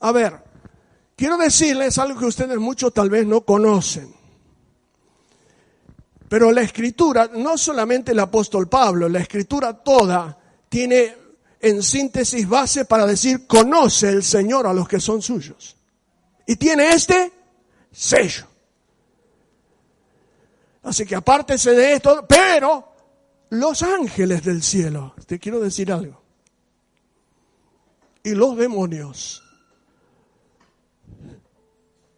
A 0.00 0.12
ver, 0.12 0.38
quiero 1.16 1.36
decirles 1.36 1.98
algo 1.98 2.18
que 2.18 2.26
ustedes 2.26 2.58
muchos 2.58 2.92
tal 2.92 3.10
vez 3.10 3.26
no 3.26 3.42
conocen. 3.42 4.14
Pero 6.28 6.50
la 6.50 6.62
escritura, 6.62 7.30
no 7.34 7.58
solamente 7.58 8.12
el 8.12 8.18
apóstol 8.20 8.68
Pablo, 8.68 9.08
la 9.08 9.20
escritura 9.20 9.74
toda 9.74 10.38
tiene 10.68 11.16
en 11.60 11.82
síntesis 11.82 12.48
base 12.48 12.84
para 12.84 13.06
decir, 13.06 13.46
conoce 13.46 14.08
el 14.08 14.22
Señor 14.22 14.66
a 14.66 14.72
los 14.72 14.88
que 14.88 14.98
son 14.98 15.20
suyos. 15.20 15.76
Y 16.46 16.56
tiene 16.56 16.88
este 16.90 17.32
sello. 17.90 18.46
Así 20.82 21.04
que 21.04 21.14
apártese 21.14 21.72
de 21.72 21.92
esto, 21.92 22.26
pero 22.26 22.91
los 23.52 23.82
ángeles 23.82 24.44
del 24.44 24.62
cielo, 24.62 25.14
te 25.26 25.38
quiero 25.38 25.60
decir 25.60 25.92
algo, 25.92 26.22
y 28.22 28.30
los 28.30 28.56
demonios, 28.56 29.42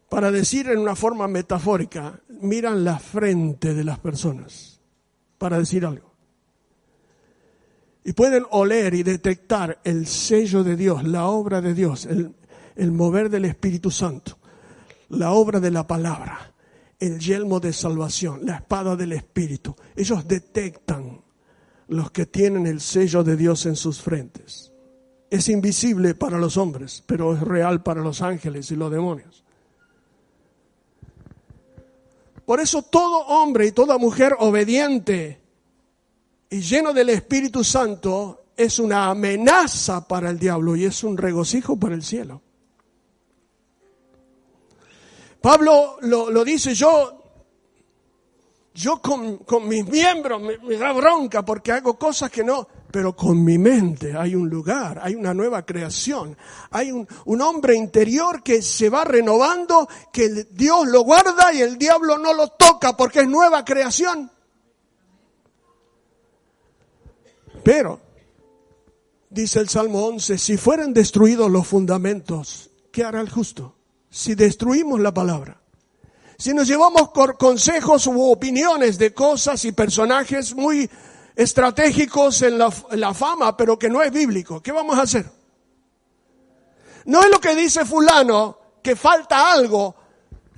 para 0.07 0.31
decir 0.31 0.69
en 0.69 0.79
una 0.79 0.95
forma 0.95 1.27
metafórica, 1.27 2.21
miran 2.29 2.85
la 2.85 2.99
frente 2.99 3.73
de 3.73 3.83
las 3.83 3.99
personas, 3.99 4.79
para 5.37 5.59
decir 5.59 5.85
algo. 5.85 6.13
Y 8.05 8.13
pueden 8.13 8.45
oler 8.51 8.93
y 8.93 9.03
detectar 9.03 9.81
el 9.83 10.07
sello 10.07 10.63
de 10.63 10.77
Dios, 10.77 11.03
la 11.03 11.25
obra 11.25 11.59
de 11.59 11.73
Dios, 11.73 12.05
el, 12.05 12.33
el 12.77 12.93
mover 12.93 13.29
del 13.29 13.43
Espíritu 13.43 13.91
Santo, 13.91 14.37
la 15.09 15.31
obra 15.31 15.59
de 15.59 15.71
la 15.71 15.85
palabra 15.85 16.53
el 16.97 17.19
yelmo 17.19 17.59
de 17.59 17.73
salvación, 17.73 18.45
la 18.45 18.55
espada 18.55 18.95
del 18.95 19.11
Espíritu. 19.11 19.75
Ellos 19.97 20.25
detectan 20.25 21.24
los 21.87 22.11
que 22.11 22.25
tienen 22.25 22.67
el 22.67 22.81
sello 22.81 23.23
de 23.23 23.35
Dios 23.35 23.65
en 23.65 23.75
sus 23.75 24.01
frentes. 24.01 24.71
Es 25.29 25.49
invisible 25.49 26.15
para 26.15 26.37
los 26.37 26.57
hombres, 26.57 27.03
pero 27.05 27.33
es 27.33 27.41
real 27.41 27.83
para 27.83 28.01
los 28.01 28.21
ángeles 28.21 28.71
y 28.71 28.75
los 28.75 28.91
demonios. 28.91 29.43
Por 32.45 32.59
eso 32.59 32.83
todo 32.83 33.25
hombre 33.27 33.67
y 33.67 33.71
toda 33.71 33.97
mujer 33.97 34.35
obediente 34.39 35.41
y 36.49 36.61
lleno 36.61 36.93
del 36.93 37.09
Espíritu 37.09 37.63
Santo 37.63 38.45
es 38.55 38.79
una 38.79 39.09
amenaza 39.09 40.07
para 40.07 40.29
el 40.29 40.39
diablo 40.39 40.75
y 40.75 40.85
es 40.85 41.03
un 41.03 41.17
regocijo 41.17 41.77
para 41.77 41.95
el 41.95 42.03
cielo. 42.03 42.41
Pablo 45.41 45.97
lo, 46.01 46.43
dice, 46.43 46.73
yo, 46.73 47.24
yo 48.75 49.01
con, 49.01 49.39
mis 49.67 49.87
miembros 49.87 50.39
me, 50.41 50.77
da 50.77 50.91
bronca 50.91 51.43
porque 51.43 51.71
hago 51.71 51.97
cosas 51.97 52.29
que 52.29 52.43
no, 52.43 52.67
pero 52.91 53.15
con 53.15 53.43
mi 53.43 53.57
mente 53.57 54.15
hay 54.15 54.35
un 54.35 54.49
lugar, 54.49 54.99
hay 55.01 55.15
una 55.15 55.33
nueva 55.33 55.65
creación, 55.65 56.37
hay 56.69 56.91
un, 56.91 57.07
un, 57.25 57.41
hombre 57.41 57.75
interior 57.75 58.43
que 58.43 58.61
se 58.61 58.89
va 58.89 59.05
renovando, 59.05 59.87
que 60.11 60.45
Dios 60.51 60.87
lo 60.87 61.01
guarda 61.01 61.53
y 61.53 61.61
el 61.61 61.77
diablo 61.77 62.17
no 62.17 62.33
lo 62.33 62.49
toca 62.49 62.95
porque 62.95 63.21
es 63.21 63.27
nueva 63.27 63.65
creación. 63.65 64.29
Pero, 67.63 67.99
dice 69.29 69.59
el 69.59 69.69
Salmo 69.69 70.05
11, 70.05 70.37
si 70.37 70.57
fueran 70.57 70.93
destruidos 70.93 71.49
los 71.49 71.65
fundamentos, 71.65 72.69
¿qué 72.91 73.03
hará 73.03 73.21
el 73.21 73.29
justo? 73.29 73.75
si 74.15 74.33
destruimos 74.33 75.01
la 75.01 75.13
palabra. 75.13 75.59
Si 76.37 76.53
nos 76.53 76.67
llevamos 76.67 77.11
consejos 77.37 78.07
u 78.07 78.31
opiniones 78.31 78.97
de 78.97 79.13
cosas 79.13 79.63
y 79.65 79.71
personajes 79.71 80.53
muy 80.53 80.89
estratégicos 81.35 82.41
en 82.41 82.57
la, 82.57 82.73
en 82.91 82.99
la, 82.99 83.13
fama, 83.13 83.55
pero 83.55 83.77
que 83.79 83.89
no 83.89 84.01
es 84.01 84.11
bíblico, 84.11 84.61
¿qué 84.61 84.71
vamos 84.71 84.97
a 84.97 85.03
hacer? 85.03 85.25
No 87.05 87.21
es 87.21 87.29
lo 87.29 87.39
que 87.39 87.55
dice 87.55 87.85
fulano, 87.85 88.57
que 88.81 88.95
falta 88.95 89.51
algo, 89.51 89.95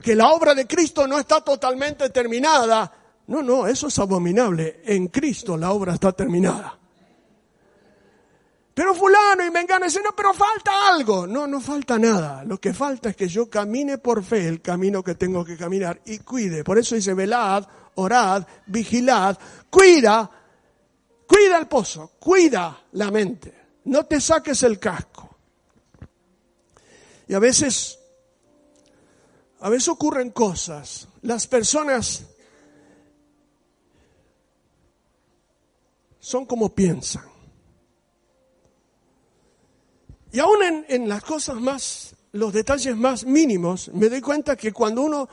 que 0.01 0.15
la 0.15 0.29
obra 0.29 0.55
de 0.55 0.65
Cristo 0.65 1.07
no 1.07 1.19
está 1.19 1.41
totalmente 1.41 2.09
terminada. 2.09 2.91
No, 3.27 3.43
no, 3.43 3.67
eso 3.67 3.87
es 3.87 3.99
abominable. 3.99 4.81
En 4.85 5.07
Cristo 5.07 5.57
la 5.57 5.71
obra 5.71 5.93
está 5.93 6.11
terminada. 6.13 6.76
Pero 8.77 8.93
fulano 8.93 9.43
y 9.43 9.49
mengano 9.49 9.85
dice, 9.85 10.01
no, 10.03 10.15
pero 10.15 10.35
falta 10.35 10.89
algo. 10.89 11.25
No, 11.25 11.47
no 11.47 11.59
falta 11.59 11.97
nada. 11.97 12.43
Lo 12.43 12.59
que 12.59 12.75
falta 12.75 13.09
es 13.09 13.15
que 13.15 13.27
yo 13.27 13.49
camine 13.49 13.97
por 13.97 14.23
fe 14.23 14.47
el 14.47 14.61
camino 14.61 15.03
que 15.03 15.15
tengo 15.15 15.43
que 15.43 15.57
caminar 15.57 15.99
y 16.05 16.19
cuide. 16.19 16.63
Por 16.63 16.77
eso 16.77 16.93
dice, 16.93 17.15
velad, 17.15 17.65
orad, 17.95 18.45
vigilad, 18.67 19.35
cuida, 19.71 20.29
cuida 21.25 21.57
el 21.57 21.65
pozo, 21.65 22.11
cuida 22.19 22.83
la 22.91 23.09
mente. 23.09 23.51
No 23.85 24.05
te 24.05 24.21
saques 24.21 24.61
el 24.61 24.77
casco. 24.77 25.35
Y 27.27 27.33
a 27.33 27.39
veces, 27.39 27.97
a 29.59 29.69
veces 29.69 29.87
ocurren 29.87 30.29
cosas. 30.29 31.07
Las 31.23 31.47
personas 31.47 32.27
son 36.19 36.45
como 36.45 36.75
piensan. 36.75 37.36
Y 40.37 40.39
aún 40.39 40.85
en, 40.87 41.09
las 41.09 41.23
cosas 41.23 41.55
más, 41.55 42.15
los 42.33 42.53
detalles 42.53 42.95
más 42.95 43.25
mínimos, 43.25 43.89
me 43.91 44.07
doy 44.07 44.21
cuenta 44.21 44.55
que 44.55 44.71
cuando 44.71 45.01
uno 45.01 45.27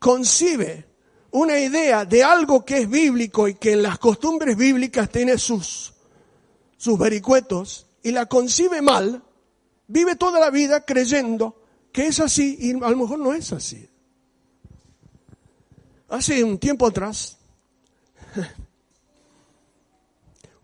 concibe 0.00 0.88
una 1.30 1.56
idea 1.56 2.04
de 2.04 2.24
algo 2.24 2.64
que 2.64 2.78
es 2.78 2.90
bíblico 2.90 3.46
y 3.46 3.54
que 3.54 3.74
en 3.74 3.84
las 3.84 4.00
costumbres 4.00 4.56
bíblicas 4.56 5.08
tiene 5.08 5.38
sus, 5.38 5.94
sus 6.76 6.98
vericuetos 6.98 7.86
y 8.02 8.10
la 8.10 8.26
concibe 8.26 8.82
mal, 8.82 9.22
vive 9.86 10.16
toda 10.16 10.40
la 10.40 10.50
vida 10.50 10.84
creyendo 10.84 11.62
que 11.92 12.08
es 12.08 12.18
así 12.18 12.56
y 12.58 12.72
a 12.72 12.90
lo 12.90 12.96
mejor 12.96 13.20
no 13.20 13.34
es 13.34 13.52
así. 13.52 13.88
Hace 16.08 16.42
un 16.42 16.58
tiempo 16.58 16.88
atrás, 16.88 17.38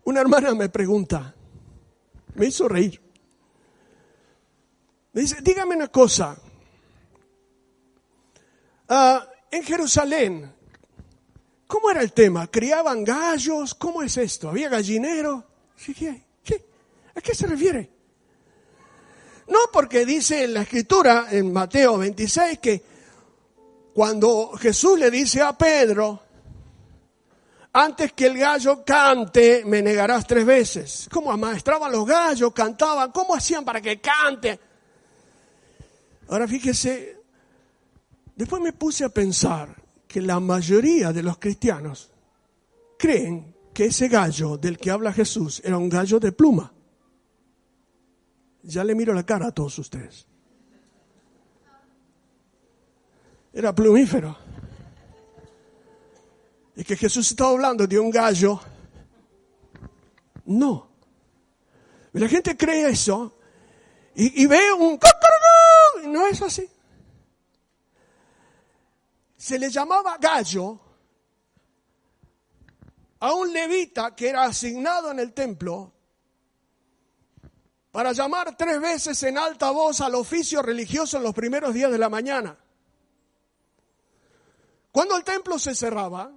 una 0.03 0.19
hermana 0.19 0.53
me 0.55 0.67
pregunta, 0.67 1.33
me 2.35 2.47
hizo 2.47 2.67
reír. 2.67 3.10
Dice, 5.13 5.37
dígame 5.41 5.75
una 5.75 5.89
cosa. 5.89 6.37
Ah, 8.87 9.27
en 9.49 9.63
Jerusalén, 9.63 10.53
¿cómo 11.67 11.91
era 11.91 12.01
el 12.01 12.13
tema? 12.13 12.47
¿Criaban 12.47 13.03
gallos? 13.03 13.73
¿Cómo 13.75 14.01
es 14.01 14.15
esto? 14.17 14.49
¿Había 14.49 14.69
gallinero? 14.69 15.45
¿Qué? 15.85 16.23
¿A 17.13 17.21
qué 17.21 17.35
se 17.35 17.47
refiere? 17.47 17.89
No, 19.47 19.59
porque 19.73 20.05
dice 20.05 20.45
en 20.45 20.53
la 20.53 20.61
escritura, 20.61 21.27
en 21.29 21.51
Mateo 21.51 21.97
26, 21.97 22.59
que 22.59 22.83
cuando 23.93 24.51
Jesús 24.57 24.97
le 24.97 25.11
dice 25.11 25.41
a 25.41 25.57
Pedro, 25.57 26.21
antes 27.73 28.13
que 28.13 28.27
el 28.27 28.37
gallo 28.37 28.83
cante, 28.85 29.63
me 29.65 29.81
negarás 29.81 30.25
tres 30.25 30.45
veces. 30.45 31.09
¿Cómo 31.11 31.31
amaestraban 31.31 31.91
los 31.91 32.05
gallos? 32.05 32.53
¿Cantaban? 32.53 33.11
¿Cómo 33.11 33.35
hacían 33.35 33.65
para 33.65 33.81
que 33.81 33.99
cante? 33.99 34.70
Ahora 36.31 36.47
fíjese, 36.47 37.17
después 38.37 38.61
me 38.61 38.71
puse 38.71 39.03
a 39.03 39.09
pensar 39.09 39.75
que 40.07 40.21
la 40.21 40.39
mayoría 40.39 41.11
de 41.11 41.21
los 41.21 41.37
cristianos 41.37 42.09
creen 42.97 43.53
que 43.73 43.87
ese 43.87 44.07
gallo 44.07 44.55
del 44.57 44.77
que 44.77 44.91
habla 44.91 45.11
Jesús 45.11 45.61
era 45.61 45.77
un 45.77 45.89
gallo 45.89 46.21
de 46.21 46.31
pluma. 46.31 46.71
Ya 48.63 48.81
le 48.85 48.95
miro 48.95 49.13
la 49.13 49.25
cara 49.25 49.47
a 49.47 49.51
todos 49.51 49.77
ustedes. 49.79 50.25
Era 53.51 53.75
plumífero. 53.75 54.37
Y 56.77 56.85
que 56.85 56.95
Jesús 56.95 57.29
estaba 57.29 57.49
hablando 57.49 57.85
de 57.85 57.99
un 57.99 58.09
gallo. 58.09 58.57
No. 60.45 60.91
La 62.13 62.29
gente 62.29 62.55
cree 62.55 62.87
eso 62.87 63.35
y, 64.15 64.45
ve 64.45 64.59
un 64.77 64.97
no 66.07 66.27
es 66.27 66.41
así. 66.41 66.69
Se 69.37 69.57
le 69.57 69.69
llamaba 69.69 70.17
gallo 70.17 70.79
a 73.19 73.33
un 73.33 73.51
levita 73.53 74.15
que 74.15 74.29
era 74.29 74.43
asignado 74.43 75.11
en 75.11 75.19
el 75.19 75.33
templo 75.33 75.93
para 77.91 78.13
llamar 78.13 78.55
tres 78.55 78.79
veces 78.79 79.21
en 79.23 79.37
alta 79.37 79.71
voz 79.71 80.01
al 80.01 80.15
oficio 80.15 80.61
religioso 80.61 81.17
en 81.17 81.23
los 81.23 81.33
primeros 81.33 81.73
días 81.73 81.91
de 81.91 81.97
la 81.97 82.09
mañana. 82.09 82.57
Cuando 84.91 85.15
el 85.17 85.23
templo 85.23 85.59
se 85.59 85.75
cerraba, 85.75 86.31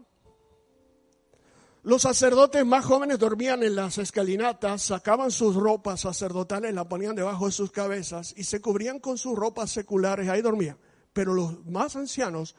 los 1.84 2.00
sacerdotes 2.00 2.64
más 2.64 2.82
jóvenes 2.82 3.18
dormían 3.18 3.62
en 3.62 3.76
las 3.76 3.98
escalinatas, 3.98 4.80
sacaban 4.80 5.30
sus 5.30 5.54
ropas 5.54 6.00
sacerdotales, 6.00 6.72
las 6.72 6.86
ponían 6.86 7.14
debajo 7.14 7.44
de 7.44 7.52
sus 7.52 7.70
cabezas 7.70 8.32
y 8.38 8.44
se 8.44 8.62
cubrían 8.62 9.00
con 9.00 9.18
sus 9.18 9.36
ropas 9.36 9.70
seculares, 9.70 10.30
ahí 10.30 10.40
dormían. 10.40 10.78
Pero 11.12 11.34
los 11.34 11.66
más 11.66 11.94
ancianos 11.94 12.56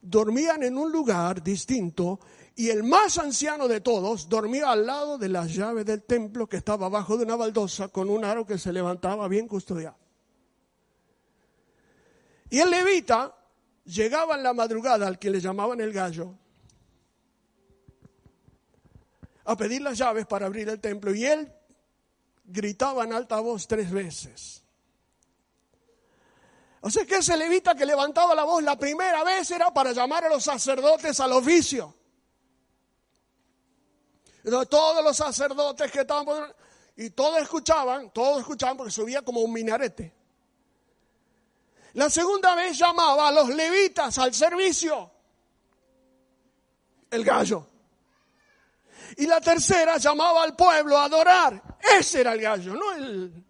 dormían 0.00 0.62
en 0.62 0.78
un 0.78 0.92
lugar 0.92 1.42
distinto 1.42 2.20
y 2.54 2.68
el 2.68 2.84
más 2.84 3.18
anciano 3.18 3.66
de 3.66 3.80
todos 3.80 4.28
dormía 4.28 4.70
al 4.70 4.86
lado 4.86 5.18
de 5.18 5.30
las 5.30 5.52
llaves 5.52 5.84
del 5.84 6.04
templo 6.04 6.46
que 6.46 6.56
estaba 6.56 6.86
abajo 6.86 7.16
de 7.16 7.24
una 7.24 7.34
baldosa 7.34 7.88
con 7.88 8.08
un 8.08 8.24
aro 8.24 8.46
que 8.46 8.58
se 8.58 8.72
levantaba 8.72 9.26
bien 9.26 9.48
custodiado. 9.48 9.96
Y 12.50 12.60
el 12.60 12.70
levita 12.70 13.34
llegaba 13.84 14.36
en 14.36 14.44
la 14.44 14.52
madrugada 14.52 15.08
al 15.08 15.18
que 15.18 15.30
le 15.30 15.40
llamaban 15.40 15.80
el 15.80 15.92
gallo 15.92 16.36
a 19.44 19.56
pedir 19.56 19.82
las 19.82 19.98
llaves 19.98 20.26
para 20.26 20.46
abrir 20.46 20.68
el 20.68 20.80
templo 20.80 21.14
y 21.14 21.24
él 21.24 21.52
gritaba 22.44 23.04
en 23.04 23.12
alta 23.12 23.40
voz 23.40 23.66
tres 23.66 23.90
veces. 23.90 24.62
O 26.80 26.90
sea 26.90 27.06
que 27.06 27.16
ese 27.16 27.36
levita 27.36 27.74
que 27.74 27.86
levantaba 27.86 28.34
la 28.34 28.44
voz 28.44 28.62
la 28.62 28.78
primera 28.78 29.24
vez 29.24 29.50
era 29.50 29.72
para 29.72 29.92
llamar 29.92 30.24
a 30.24 30.28
los 30.28 30.44
sacerdotes 30.44 31.18
al 31.20 31.32
oficio. 31.32 31.94
todos 34.68 35.02
los 35.02 35.16
sacerdotes 35.16 35.90
que 35.90 36.00
estaban 36.00 36.52
y 36.96 37.10
todos 37.10 37.40
escuchaban, 37.40 38.10
todos 38.10 38.40
escuchaban 38.40 38.76
porque 38.76 38.92
subía 38.92 39.22
como 39.22 39.40
un 39.40 39.52
minarete. 39.52 40.14
La 41.94 42.10
segunda 42.10 42.54
vez 42.54 42.76
llamaba 42.76 43.28
a 43.28 43.32
los 43.32 43.48
levitas 43.48 44.18
al 44.18 44.34
servicio. 44.34 45.10
El 47.10 47.24
gallo. 47.24 47.73
Y 49.16 49.26
la 49.26 49.40
tercera 49.40 49.98
llamaba 49.98 50.42
al 50.42 50.56
pueblo 50.56 50.98
a 50.98 51.04
adorar. 51.04 51.62
Ese 51.98 52.20
era 52.20 52.32
el 52.32 52.40
gallo, 52.40 52.74
no 52.74 52.92
el... 52.92 53.44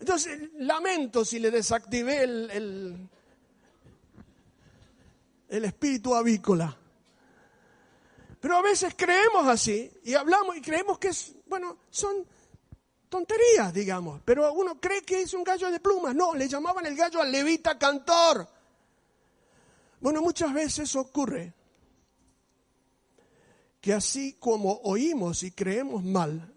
Entonces, 0.00 0.50
lamento 0.58 1.24
si 1.24 1.38
le 1.38 1.50
desactivé 1.50 2.22
el, 2.22 3.08
el, 5.48 5.64
espíritu 5.64 6.14
avícola. 6.14 6.76
Pero 8.40 8.56
a 8.56 8.62
veces 8.62 8.94
creemos 8.96 9.46
así 9.48 9.90
y 10.04 10.14
hablamos 10.14 10.56
y 10.56 10.60
creemos 10.60 10.98
que 10.98 11.08
es, 11.08 11.34
bueno, 11.46 11.78
son 11.90 12.24
tonterías, 13.08 13.72
digamos. 13.74 14.20
Pero 14.24 14.52
uno 14.52 14.80
cree 14.80 15.02
que 15.02 15.22
es 15.22 15.34
un 15.34 15.42
gallo 15.42 15.68
de 15.70 15.80
plumas. 15.80 16.14
No, 16.14 16.34
le 16.34 16.48
llamaban 16.48 16.86
el 16.86 16.94
gallo 16.94 17.20
al 17.20 17.32
levita 17.32 17.76
cantor. 17.76 18.48
Bueno, 20.00 20.22
muchas 20.22 20.52
veces 20.54 20.94
ocurre 20.94 21.54
que 23.80 23.92
así 23.92 24.34
como 24.34 24.80
oímos 24.82 25.42
y 25.42 25.50
creemos 25.52 26.04
mal, 26.04 26.54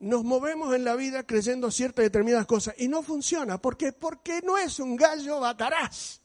nos 0.00 0.24
movemos 0.24 0.74
en 0.74 0.84
la 0.84 0.96
vida 0.96 1.24
creyendo 1.24 1.70
ciertas 1.70 2.04
determinadas 2.04 2.46
cosas 2.46 2.74
y 2.76 2.88
no 2.88 3.02
funciona. 3.02 3.58
¿Por 3.58 3.76
qué? 3.76 3.92
Porque 3.92 4.40
no 4.42 4.58
es 4.58 4.80
un 4.80 4.96
gallo 4.96 5.40
batarás. 5.40 6.20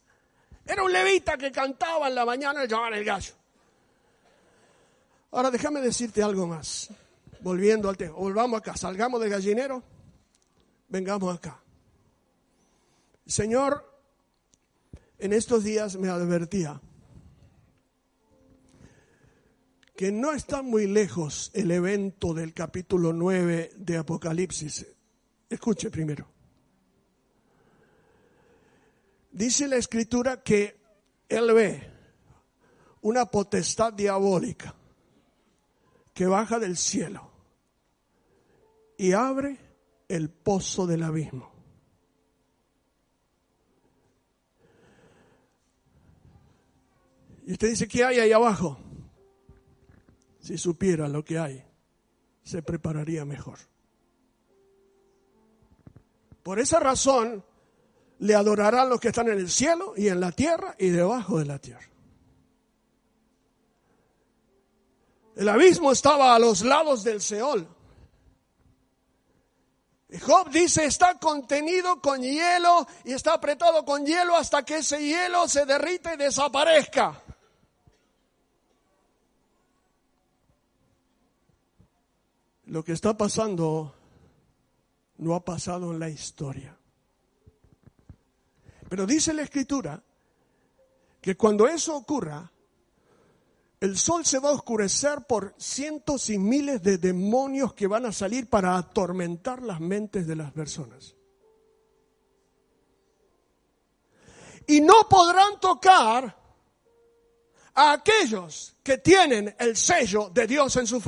Era 0.66 0.82
un 0.82 0.92
levita 0.92 1.38
que 1.38 1.52
cantaba 1.52 2.08
en 2.08 2.14
la 2.14 2.24
mañana 2.24 2.64
y 2.64 2.68
llamaban 2.68 2.94
el 2.94 3.04
gallo. 3.04 3.32
Ahora 5.30 5.50
déjame 5.50 5.80
decirte 5.80 6.22
algo 6.22 6.46
más. 6.46 6.90
Volviendo 7.40 7.88
al 7.88 7.96
tema. 7.96 8.16
Volvamos 8.16 8.58
acá. 8.58 8.76
Salgamos 8.76 9.20
del 9.20 9.30
gallinero. 9.30 9.82
Vengamos 10.88 11.36
acá. 11.36 11.60
Señor, 13.26 13.88
en 15.18 15.32
estos 15.32 15.62
días 15.62 15.96
me 15.96 16.08
advertía 16.08 16.80
que 19.98 20.12
no 20.12 20.32
está 20.32 20.62
muy 20.62 20.86
lejos 20.86 21.50
el 21.54 21.72
evento 21.72 22.32
del 22.32 22.54
capítulo 22.54 23.12
9 23.12 23.72
de 23.74 23.96
Apocalipsis. 23.96 24.86
Escuche 25.50 25.90
primero. 25.90 26.24
Dice 29.32 29.66
la 29.66 29.74
escritura 29.74 30.40
que 30.40 30.80
él 31.28 31.52
ve 31.52 31.90
una 33.02 33.26
potestad 33.26 33.92
diabólica 33.92 34.72
que 36.14 36.26
baja 36.26 36.60
del 36.60 36.76
cielo 36.76 37.32
y 38.96 39.10
abre 39.10 39.58
el 40.06 40.30
pozo 40.30 40.86
del 40.86 41.02
abismo. 41.02 41.50
Y 47.48 47.50
usted 47.54 47.70
dice, 47.70 47.88
¿qué 47.88 48.04
hay 48.04 48.20
ahí 48.20 48.30
abajo? 48.30 48.78
Si 50.40 50.56
supiera 50.56 51.08
lo 51.08 51.24
que 51.24 51.38
hay, 51.38 51.64
se 52.42 52.62
prepararía 52.62 53.24
mejor. 53.24 53.58
Por 56.42 56.58
esa 56.58 56.80
razón, 56.80 57.44
le 58.20 58.34
adorarán 58.34 58.88
los 58.88 59.00
que 59.00 59.08
están 59.08 59.28
en 59.28 59.38
el 59.38 59.50
cielo 59.50 59.94
y 59.96 60.08
en 60.08 60.20
la 60.20 60.32
tierra 60.32 60.74
y 60.78 60.88
debajo 60.88 61.38
de 61.38 61.44
la 61.44 61.58
tierra. 61.58 61.88
El 65.36 65.48
abismo 65.48 65.92
estaba 65.92 66.34
a 66.34 66.38
los 66.38 66.62
lados 66.62 67.04
del 67.04 67.20
Seol. 67.20 67.68
Job 70.20 70.50
dice, 70.50 70.86
está 70.86 71.18
contenido 71.18 72.00
con 72.00 72.22
hielo 72.22 72.86
y 73.04 73.12
está 73.12 73.34
apretado 73.34 73.84
con 73.84 74.06
hielo 74.06 74.34
hasta 74.34 74.64
que 74.64 74.78
ese 74.78 75.04
hielo 75.04 75.46
se 75.46 75.66
derrite 75.66 76.14
y 76.14 76.16
desaparezca. 76.16 77.22
Lo 82.68 82.84
que 82.84 82.92
está 82.92 83.16
pasando 83.16 83.94
no 85.16 85.34
ha 85.34 85.42
pasado 85.42 85.90
en 85.90 85.98
la 85.98 86.10
historia. 86.10 86.76
Pero 88.88 89.06
dice 89.06 89.32
la 89.32 89.42
escritura 89.42 90.02
que 91.20 91.34
cuando 91.34 91.66
eso 91.66 91.96
ocurra, 91.96 92.50
el 93.80 93.96
sol 93.96 94.26
se 94.26 94.38
va 94.38 94.50
a 94.50 94.52
oscurecer 94.52 95.24
por 95.26 95.54
cientos 95.56 96.28
y 96.28 96.38
miles 96.38 96.82
de 96.82 96.98
demonios 96.98 97.72
que 97.72 97.86
van 97.86 98.04
a 98.04 98.12
salir 98.12 98.50
para 98.50 98.76
atormentar 98.76 99.62
las 99.62 99.80
mentes 99.80 100.26
de 100.26 100.36
las 100.36 100.52
personas. 100.52 101.14
Y 104.66 104.82
no 104.82 105.08
podrán 105.08 105.58
tocar 105.58 106.36
a 107.74 107.92
aquellos 107.92 108.76
que 108.82 108.98
tienen 108.98 109.54
el 109.58 109.74
sello 109.74 110.28
de 110.28 110.46
Dios 110.46 110.76
en 110.76 110.86
sus 110.86 111.02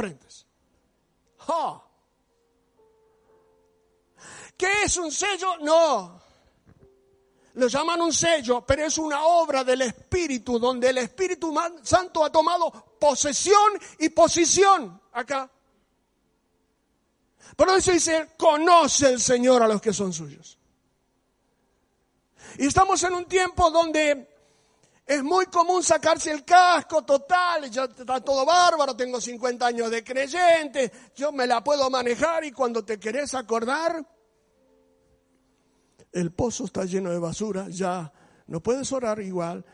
¿Qué 4.56 4.82
es 4.84 4.96
un 4.96 5.10
sello? 5.10 5.56
No. 5.58 6.20
Lo 7.54 7.66
llaman 7.66 8.00
un 8.00 8.12
sello, 8.12 8.64
pero 8.64 8.84
es 8.84 8.98
una 8.98 9.24
obra 9.24 9.64
del 9.64 9.82
Espíritu, 9.82 10.58
donde 10.58 10.90
el 10.90 10.98
Espíritu 10.98 11.54
Santo 11.82 12.24
ha 12.24 12.30
tomado 12.30 12.70
posesión 13.00 13.72
y 13.98 14.10
posición 14.10 15.00
acá. 15.12 15.50
Por 17.56 17.68
eso 17.70 17.90
dice, 17.90 18.30
conoce 18.38 19.08
el 19.08 19.20
Señor 19.20 19.62
a 19.62 19.68
los 19.68 19.80
que 19.80 19.92
son 19.92 20.12
suyos. 20.12 20.58
Y 22.58 22.66
estamos 22.66 23.02
en 23.02 23.14
un 23.14 23.26
tiempo 23.26 23.70
donde 23.70 24.29
es 25.06 25.22
muy 25.22 25.46
común 25.46 25.82
sacarse 25.82 26.30
el 26.30 26.44
casco 26.44 27.02
total, 27.02 27.70
ya 27.70 27.84
está 27.84 28.20
todo 28.20 28.46
bárbaro, 28.46 28.94
tengo 28.94 29.20
50 29.20 29.66
años 29.66 29.90
de 29.90 30.04
creyente, 30.04 30.92
yo 31.16 31.32
me 31.32 31.46
la 31.46 31.64
puedo 31.64 31.90
manejar 31.90 32.44
y 32.44 32.52
cuando 32.52 32.84
te 32.84 32.98
querés 33.00 33.34
acordar, 33.34 34.06
el 36.12 36.32
pozo 36.32 36.64
está 36.64 36.84
lleno 36.84 37.10
de 37.10 37.18
basura, 37.18 37.68
ya 37.68 38.12
no 38.46 38.60
puedes 38.60 38.92
orar 38.92 39.20
igual, 39.20 39.64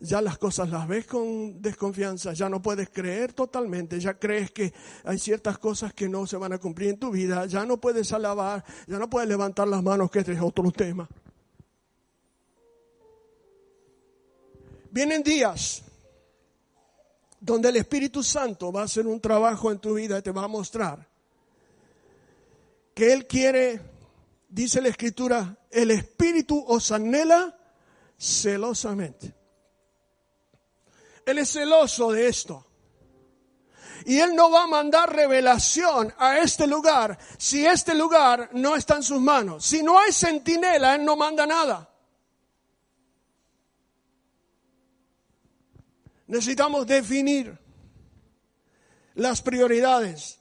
ya 0.00 0.20
las 0.20 0.36
cosas 0.36 0.68
las 0.68 0.88
ves 0.88 1.06
con 1.06 1.62
desconfianza, 1.62 2.32
ya 2.32 2.48
no 2.48 2.60
puedes 2.60 2.90
creer 2.90 3.32
totalmente, 3.32 4.00
ya 4.00 4.18
crees 4.18 4.50
que 4.50 4.74
hay 5.04 5.18
ciertas 5.18 5.58
cosas 5.58 5.94
que 5.94 6.08
no 6.08 6.26
se 6.26 6.36
van 6.36 6.52
a 6.52 6.58
cumplir 6.58 6.90
en 6.90 6.98
tu 6.98 7.10
vida, 7.10 7.46
ya 7.46 7.64
no 7.64 7.80
puedes 7.80 8.12
alabar, 8.12 8.64
ya 8.86 8.98
no 8.98 9.08
puedes 9.08 9.28
levantar 9.28 9.68
las 9.68 9.82
manos, 9.82 10.10
que 10.10 10.18
este 10.18 10.32
es 10.32 10.40
otro 10.40 10.70
tema. 10.72 11.08
Vienen 14.92 15.22
días 15.22 15.82
donde 17.40 17.70
el 17.70 17.76
Espíritu 17.76 18.22
Santo 18.22 18.70
va 18.70 18.82
a 18.82 18.84
hacer 18.84 19.06
un 19.06 19.22
trabajo 19.22 19.72
en 19.72 19.78
tu 19.78 19.94
vida 19.94 20.18
y 20.18 20.22
te 20.22 20.30
va 20.30 20.44
a 20.44 20.48
mostrar 20.48 21.08
que 22.94 23.10
Él 23.10 23.26
quiere, 23.26 23.80
dice 24.50 24.82
la 24.82 24.90
Escritura, 24.90 25.56
el 25.70 25.92
Espíritu 25.92 26.62
os 26.68 26.92
anhela 26.92 27.56
celosamente. 28.18 29.34
Él 31.24 31.38
es 31.38 31.50
celoso 31.50 32.12
de 32.12 32.28
esto. 32.28 32.66
Y 34.04 34.18
Él 34.18 34.36
no 34.36 34.50
va 34.50 34.64
a 34.64 34.66
mandar 34.66 35.10
revelación 35.10 36.12
a 36.18 36.38
este 36.40 36.66
lugar 36.66 37.18
si 37.38 37.64
este 37.64 37.94
lugar 37.94 38.50
no 38.52 38.76
está 38.76 38.96
en 38.96 39.04
sus 39.04 39.22
manos. 39.22 39.64
Si 39.64 39.82
no 39.82 39.98
hay 39.98 40.12
centinela, 40.12 40.96
Él 40.96 41.04
no 41.06 41.16
manda 41.16 41.46
nada. 41.46 41.91
Necesitamos 46.32 46.86
definir 46.86 47.58
las 49.16 49.42
prioridades. 49.42 50.40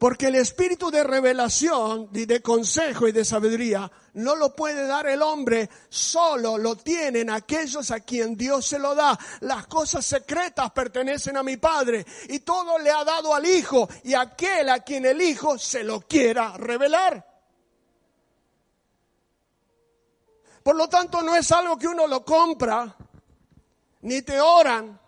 Porque 0.00 0.26
el 0.26 0.34
espíritu 0.34 0.90
de 0.90 1.04
revelación, 1.04 2.08
de 2.10 2.42
consejo 2.42 3.06
y 3.06 3.12
de 3.12 3.24
sabiduría 3.24 3.88
no 4.14 4.34
lo 4.34 4.56
puede 4.56 4.88
dar 4.88 5.06
el 5.06 5.22
hombre, 5.22 5.70
solo 5.88 6.58
lo 6.58 6.74
tienen 6.74 7.30
aquellos 7.30 7.92
a 7.92 8.00
quien 8.00 8.36
Dios 8.36 8.66
se 8.66 8.80
lo 8.80 8.96
da. 8.96 9.16
Las 9.42 9.68
cosas 9.68 10.04
secretas 10.04 10.72
pertenecen 10.72 11.36
a 11.36 11.44
mi 11.44 11.56
Padre 11.56 12.04
y 12.28 12.40
todo 12.40 12.76
le 12.76 12.90
ha 12.90 13.04
dado 13.04 13.32
al 13.32 13.46
Hijo 13.46 13.88
y 14.02 14.14
aquel 14.14 14.70
a 14.70 14.80
quien 14.80 15.06
el 15.06 15.22
Hijo 15.22 15.56
se 15.56 15.84
lo 15.84 16.00
quiera 16.00 16.56
revelar. 16.56 17.24
Por 20.64 20.74
lo 20.74 20.88
tanto, 20.88 21.22
no 21.22 21.36
es 21.36 21.52
algo 21.52 21.78
que 21.78 21.86
uno 21.86 22.08
lo 22.08 22.24
compra 22.24 22.96
ni 24.04 24.22
te 24.22 24.40
oran 24.40 25.00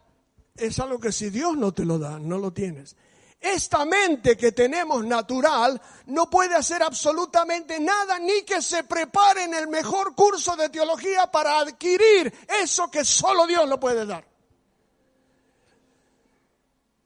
es 0.56 0.78
algo 0.78 0.98
que 0.98 1.12
si 1.12 1.30
Dios 1.30 1.56
no 1.56 1.72
te 1.72 1.85
lo 1.85 1.98
da, 1.98 2.18
no 2.18 2.38
lo 2.38 2.52
tienes. 2.52 2.96
Esta 3.38 3.85
mente 3.85 4.37
que 4.37 4.52
tenemos 4.52 5.04
natural 5.04 5.80
no 6.06 6.30
puede 6.30 6.54
hacer 6.54 6.82
absolutamente 6.82 7.78
nada 7.78 8.18
ni 8.18 8.42
que 8.42 8.62
se 8.62 8.85
prepare 8.85 9.44
en 9.44 9.54
el 9.54 9.68
mejor 9.68 10.14
curso 10.14 10.56
de 10.56 10.70
teología 10.70 11.30
para 11.30 11.59
adquirir 11.59 12.32
eso 12.62 12.90
que 12.90 13.04
solo 13.04 13.46
Dios 13.46 13.68
lo 13.68 13.78
puede 13.78 14.06
dar. 14.06 14.26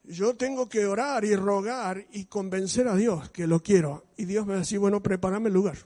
Yo 0.05 0.37
tengo 0.37 0.68
que 0.68 0.87
orar 0.87 1.24
y 1.24 1.35
rogar 1.35 2.07
y 2.12 2.26
convencer 2.26 2.87
a 2.87 2.94
Dios 2.94 3.31
que 3.31 3.48
lo 3.48 3.62
quiero. 3.62 4.05
Y 4.16 4.24
Dios 4.26 4.46
me 4.46 4.53
va 4.53 4.59
a 4.59 4.61
decir, 4.61 4.79
bueno, 4.79 5.03
prepárame 5.03 5.48
el 5.48 5.55
lugar. 5.55 5.79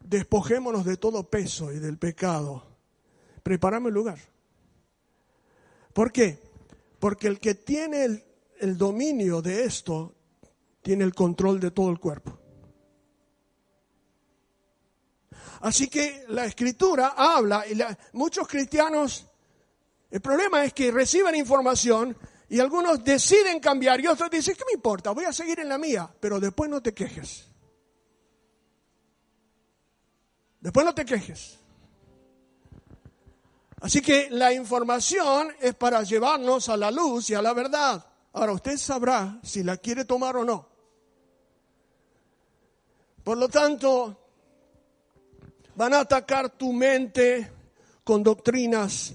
Despojémonos 0.00 0.84
de 0.84 0.98
todo 0.98 1.28
peso 1.28 1.72
y 1.72 1.78
del 1.78 1.98
pecado. 1.98 2.67
Prepárame 3.48 3.88
el 3.88 3.94
lugar. 3.94 4.18
¿Por 5.94 6.12
qué? 6.12 6.38
Porque 6.98 7.28
el 7.28 7.40
que 7.40 7.54
tiene 7.54 8.04
el, 8.04 8.22
el 8.60 8.76
dominio 8.76 9.40
de 9.40 9.64
esto 9.64 10.14
tiene 10.82 11.02
el 11.04 11.14
control 11.14 11.58
de 11.58 11.70
todo 11.70 11.88
el 11.88 11.98
cuerpo. 11.98 12.38
Así 15.60 15.88
que 15.88 16.26
la 16.28 16.44
escritura 16.44 17.14
habla, 17.16 17.64
y 17.66 17.78
muchos 18.12 18.46
cristianos, 18.46 19.26
el 20.10 20.20
problema 20.20 20.62
es 20.62 20.74
que 20.74 20.90
reciben 20.90 21.34
información 21.34 22.14
y 22.50 22.60
algunos 22.60 23.02
deciden 23.02 23.60
cambiar 23.60 23.98
y 23.98 24.08
otros 24.08 24.30
dicen, 24.30 24.56
¿qué 24.56 24.64
me 24.66 24.74
importa? 24.74 25.12
Voy 25.12 25.24
a 25.24 25.32
seguir 25.32 25.58
en 25.60 25.70
la 25.70 25.78
mía, 25.78 26.14
pero 26.20 26.38
después 26.38 26.68
no 26.68 26.82
te 26.82 26.92
quejes. 26.92 27.48
Después 30.60 30.84
no 30.84 30.94
te 30.94 31.06
quejes. 31.06 31.57
Así 33.80 34.00
que 34.00 34.28
la 34.30 34.52
información 34.52 35.52
es 35.60 35.74
para 35.74 36.02
llevarnos 36.02 36.68
a 36.68 36.76
la 36.76 36.90
luz 36.90 37.30
y 37.30 37.34
a 37.34 37.42
la 37.42 37.52
verdad. 37.52 38.04
Ahora 38.32 38.52
usted 38.52 38.76
sabrá 38.76 39.38
si 39.42 39.62
la 39.62 39.76
quiere 39.76 40.04
tomar 40.04 40.36
o 40.36 40.44
no. 40.44 40.68
Por 43.22 43.38
lo 43.38 43.48
tanto, 43.48 44.16
van 45.76 45.94
a 45.94 46.00
atacar 46.00 46.50
tu 46.50 46.72
mente 46.72 47.52
con 48.02 48.22
doctrinas 48.22 49.14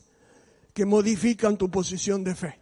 que 0.73 0.85
modifican 0.85 1.57
tu 1.57 1.69
posición 1.69 2.23
de 2.23 2.35
fe. 2.35 2.59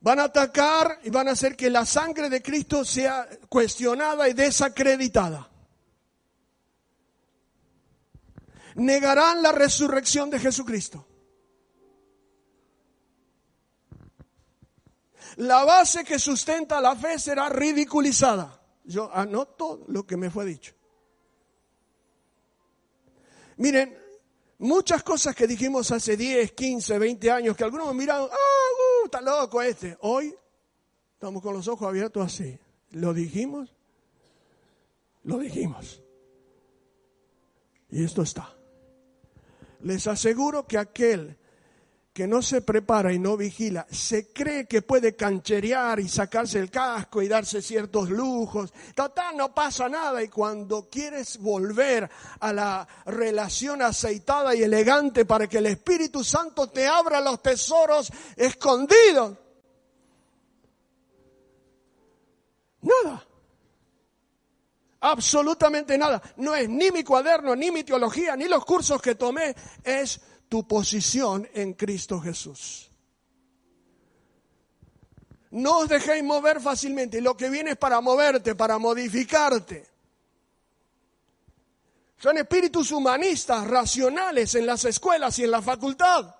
Van 0.00 0.20
a 0.20 0.24
atacar 0.24 1.00
y 1.04 1.10
van 1.10 1.28
a 1.28 1.32
hacer 1.32 1.56
que 1.56 1.70
la 1.70 1.86
sangre 1.86 2.28
de 2.28 2.42
Cristo 2.42 2.84
sea 2.84 3.26
cuestionada 3.48 4.28
y 4.28 4.34
desacreditada. 4.34 5.48
Negarán 8.76 9.42
la 9.42 9.52
resurrección 9.52 10.30
de 10.30 10.38
Jesucristo. 10.38 11.06
La 15.36 15.64
base 15.64 16.04
que 16.04 16.18
sustenta 16.18 16.80
la 16.80 16.96
fe 16.96 17.18
será 17.18 17.48
ridiculizada. 17.48 18.62
Yo 18.84 19.10
anoto 19.12 19.84
lo 19.88 20.06
que 20.06 20.16
me 20.16 20.30
fue 20.30 20.46
dicho. 20.46 20.72
Miren, 23.58 23.96
muchas 24.58 25.02
cosas 25.02 25.34
que 25.34 25.46
dijimos 25.46 25.90
hace 25.90 26.16
10, 26.16 26.52
15, 26.52 26.98
20 26.98 27.30
años, 27.30 27.56
que 27.56 27.64
algunos 27.64 27.94
miraron, 27.94 28.28
ah, 28.30 28.34
uh, 28.34 29.04
está 29.04 29.20
loco 29.20 29.60
este. 29.60 29.96
Hoy 30.00 30.34
estamos 31.14 31.42
con 31.42 31.54
los 31.54 31.66
ojos 31.68 31.88
abiertos 31.88 32.24
así. 32.24 32.58
¿Lo 32.90 33.12
dijimos? 33.12 33.74
Lo 35.24 35.38
dijimos. 35.38 36.02
Y 37.90 38.04
esto 38.04 38.22
está. 38.22 38.55
Les 39.86 40.04
aseguro 40.08 40.66
que 40.66 40.78
aquel 40.78 41.38
que 42.12 42.26
no 42.26 42.42
se 42.42 42.60
prepara 42.60 43.12
y 43.12 43.20
no 43.20 43.36
vigila, 43.36 43.86
se 43.88 44.32
cree 44.32 44.66
que 44.66 44.82
puede 44.82 45.14
cancherear 45.14 46.00
y 46.00 46.08
sacarse 46.08 46.58
el 46.58 46.72
casco 46.72 47.22
y 47.22 47.28
darse 47.28 47.62
ciertos 47.62 48.10
lujos. 48.10 48.72
Total, 48.96 49.36
no 49.36 49.54
pasa 49.54 49.88
nada. 49.88 50.20
Y 50.24 50.28
cuando 50.28 50.88
quieres 50.90 51.38
volver 51.38 52.10
a 52.40 52.52
la 52.52 52.88
relación 53.04 53.80
aceitada 53.80 54.56
y 54.56 54.64
elegante 54.64 55.24
para 55.24 55.46
que 55.46 55.58
el 55.58 55.66
Espíritu 55.66 56.24
Santo 56.24 56.68
te 56.68 56.88
abra 56.88 57.20
los 57.20 57.40
tesoros 57.40 58.10
escondidos, 58.34 59.36
nada. 62.82 63.25
Absolutamente 65.00 65.98
nada. 65.98 66.22
No 66.36 66.54
es 66.54 66.68
ni 66.68 66.90
mi 66.90 67.04
cuaderno, 67.04 67.54
ni 67.54 67.70
mi 67.70 67.84
teología, 67.84 68.36
ni 68.36 68.46
los 68.46 68.64
cursos 68.64 69.00
que 69.00 69.14
tomé. 69.14 69.54
Es 69.84 70.20
tu 70.48 70.66
posición 70.66 71.48
en 71.52 71.74
Cristo 71.74 72.20
Jesús. 72.20 72.90
No 75.50 75.78
os 75.78 75.88
dejéis 75.88 76.24
mover 76.24 76.60
fácilmente. 76.60 77.20
Lo 77.20 77.36
que 77.36 77.50
viene 77.50 77.72
es 77.72 77.76
para 77.76 78.00
moverte, 78.00 78.54
para 78.54 78.78
modificarte. 78.78 79.86
Son 82.18 82.38
espíritus 82.38 82.90
humanistas, 82.90 83.66
racionales 83.66 84.54
en 84.54 84.66
las 84.66 84.84
escuelas 84.86 85.38
y 85.38 85.44
en 85.44 85.50
la 85.50 85.60
facultad. 85.60 86.34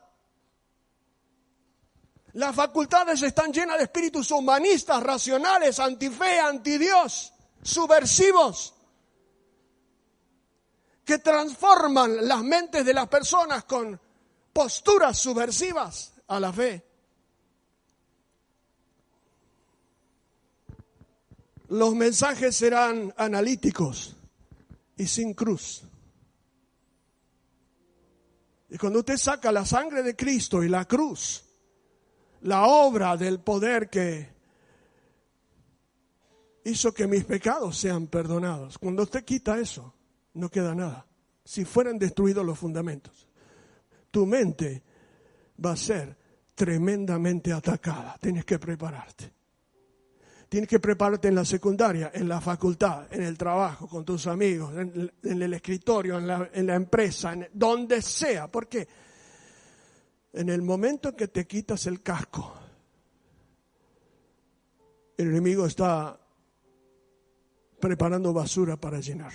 Las 2.33 2.55
facultades 2.55 3.23
están 3.23 3.53
llenas 3.53 3.79
de 3.79 3.85
espíritus 3.85 4.31
humanistas, 4.31 5.03
racionales, 5.03 5.79
antife, 5.79 6.39
antidios 6.39 7.33
subversivos 7.67 8.75
que 11.05 11.19
transforman 11.19 12.27
las 12.27 12.43
mentes 12.43 12.85
de 12.85 12.95
las 12.95 13.09
personas 13.09 13.65
con 13.65 14.01
posturas 14.53 15.19
subversivas 15.19 16.15
a 16.29 16.41
la 16.41 16.53
fe. 16.53 16.85
Los 21.69 21.95
mensajes 21.95 22.55
serán 22.55 23.13
analíticos 23.17 24.17
y 24.97 25.07
sin 25.07 25.35
cruz. 25.35 25.83
Y 28.69 28.79
cuando 28.79 29.01
usted 29.01 29.17
saca 29.17 29.51
la 29.51 29.67
sangre 29.67 30.03
de 30.03 30.15
Cristo 30.15 30.63
y 30.63 30.69
la 30.69 30.85
cruz, 30.85 31.45
la 32.43 32.67
obra 32.67 33.17
del 33.17 33.41
poder 33.41 33.91
que 33.91 34.36
hizo 36.67 36.93
que 36.93 37.07
mis 37.07 37.25
pecados 37.25 37.79
sean 37.79 38.09
perdonados. 38.09 38.79
Cuando 38.79 39.05
usted 39.05 39.25
quita 39.25 39.59
eso, 39.59 39.95
no 40.35 40.51
queda 40.51 40.75
nada. 40.75 41.07
Si 41.45 41.65
fueran 41.65 41.99
destruidos 41.99 42.45
los 42.45 42.59
fundamentos, 42.59 43.29
tu 44.11 44.27
mente 44.27 44.83
va 45.65 45.73
a 45.73 45.77
ser 45.77 46.17
tremendamente 46.55 47.53
atacada. 47.53 48.17
Tienes 48.21 48.45
que 48.45 48.59
prepararte. 48.59 49.33
Tienes 50.49 50.69
que 50.69 50.81
prepararte 50.81 51.29
en 51.29 51.35
la 51.35 51.45
secundaria, 51.45 52.11
en 52.15 52.29
la 52.29 52.41
facultad, 52.41 53.13
en 53.13 53.23
el 53.23 53.37
trabajo, 53.37 53.89
con 53.89 54.05
tus 54.05 54.27
amigos, 54.27 54.73
en, 54.77 55.43
el 55.43 55.55
escritorio, 55.55 56.19
en 56.19 56.67
la, 56.67 56.75
empresa, 56.75 57.35
donde 57.53 58.01
sea. 58.01 58.51
Porque 58.51 58.87
en 60.33 60.49
el 60.49 60.63
momento 60.63 61.15
que 61.15 61.29
te 61.29 61.47
quitas 61.47 61.87
el 61.87 62.01
casco, 62.01 62.55
el 65.17 65.29
enemigo 65.29 65.67
está 65.67 66.19
preparando 67.87 68.33
basura 68.33 68.77
para 68.77 68.99
llenar. 68.99 69.33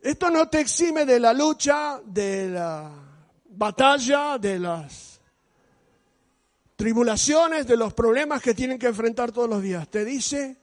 Esto 0.00 0.30
no 0.30 0.48
te 0.48 0.60
exime 0.60 1.04
de 1.04 1.20
la 1.20 1.34
lucha, 1.34 2.00
de 2.02 2.48
la 2.48 2.90
batalla, 3.50 4.38
de 4.38 4.58
las 4.58 5.20
tribulaciones, 6.76 7.66
de 7.66 7.76
los 7.76 7.92
problemas 7.92 8.40
que 8.40 8.54
tienen 8.54 8.78
que 8.78 8.86
enfrentar 8.86 9.32
todos 9.32 9.50
los 9.50 9.62
días. 9.62 9.86
Te 9.90 10.02
dice, 10.02 10.56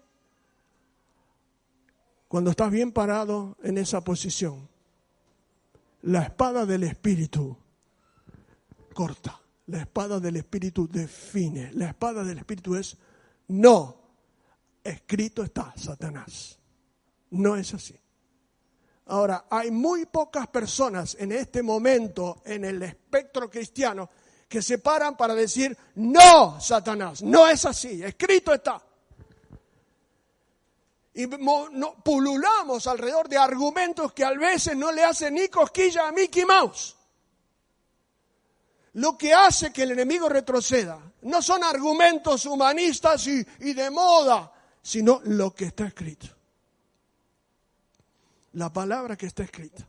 cuando 2.27 2.49
estás 2.49 2.71
bien 2.71 2.91
parado 2.91 3.55
en 3.61 3.77
esa 3.77 4.03
posición, 4.03 4.67
la 6.01 6.23
espada 6.23 6.65
del 6.65 6.85
Espíritu 6.85 7.55
corta, 8.95 9.39
la 9.67 9.81
espada 9.81 10.19
del 10.19 10.37
Espíritu 10.37 10.87
define, 10.87 11.71
la 11.73 11.89
espada 11.89 12.23
del 12.23 12.39
Espíritu 12.39 12.75
es 12.75 12.97
no 13.47 13.98
escrito 14.89 15.43
está, 15.43 15.73
Satanás. 15.77 16.57
No 17.31 17.55
es 17.55 17.73
así. 17.73 17.99
Ahora, 19.05 19.45
hay 19.49 19.71
muy 19.71 20.05
pocas 20.05 20.47
personas 20.47 21.17
en 21.19 21.31
este 21.31 21.63
momento 21.63 22.41
en 22.45 22.63
el 22.65 22.81
espectro 22.83 23.49
cristiano 23.49 24.09
que 24.47 24.61
se 24.61 24.79
paran 24.79 25.17
para 25.17 25.33
decir, 25.33 25.75
no, 25.95 26.59
Satanás, 26.59 27.21
no 27.23 27.47
es 27.47 27.65
así, 27.65 28.03
escrito 28.03 28.53
está. 28.53 28.81
Y 31.13 31.27
pululamos 32.03 32.87
alrededor 32.87 33.27
de 33.27 33.37
argumentos 33.37 34.13
que 34.13 34.23
a 34.23 34.31
veces 34.31 34.77
no 34.77 34.91
le 34.91 35.03
hacen 35.03 35.33
ni 35.33 35.49
cosquilla 35.49 36.07
a 36.07 36.11
Mickey 36.11 36.45
Mouse. 36.45 36.95
Lo 38.93 39.17
que 39.17 39.33
hace 39.33 39.73
que 39.73 39.83
el 39.83 39.91
enemigo 39.91 40.29
retroceda 40.29 40.99
no 41.23 41.41
son 41.41 41.63
argumentos 41.63 42.45
humanistas 42.45 43.27
y, 43.27 43.45
y 43.59 43.73
de 43.73 43.89
moda, 43.89 44.51
sino 44.81 45.21
lo 45.25 45.53
que 45.53 45.65
está 45.65 45.87
escrito. 45.87 46.27
La 48.53 48.71
palabra 48.71 49.15
que 49.15 49.27
está 49.27 49.43
escrita. 49.43 49.87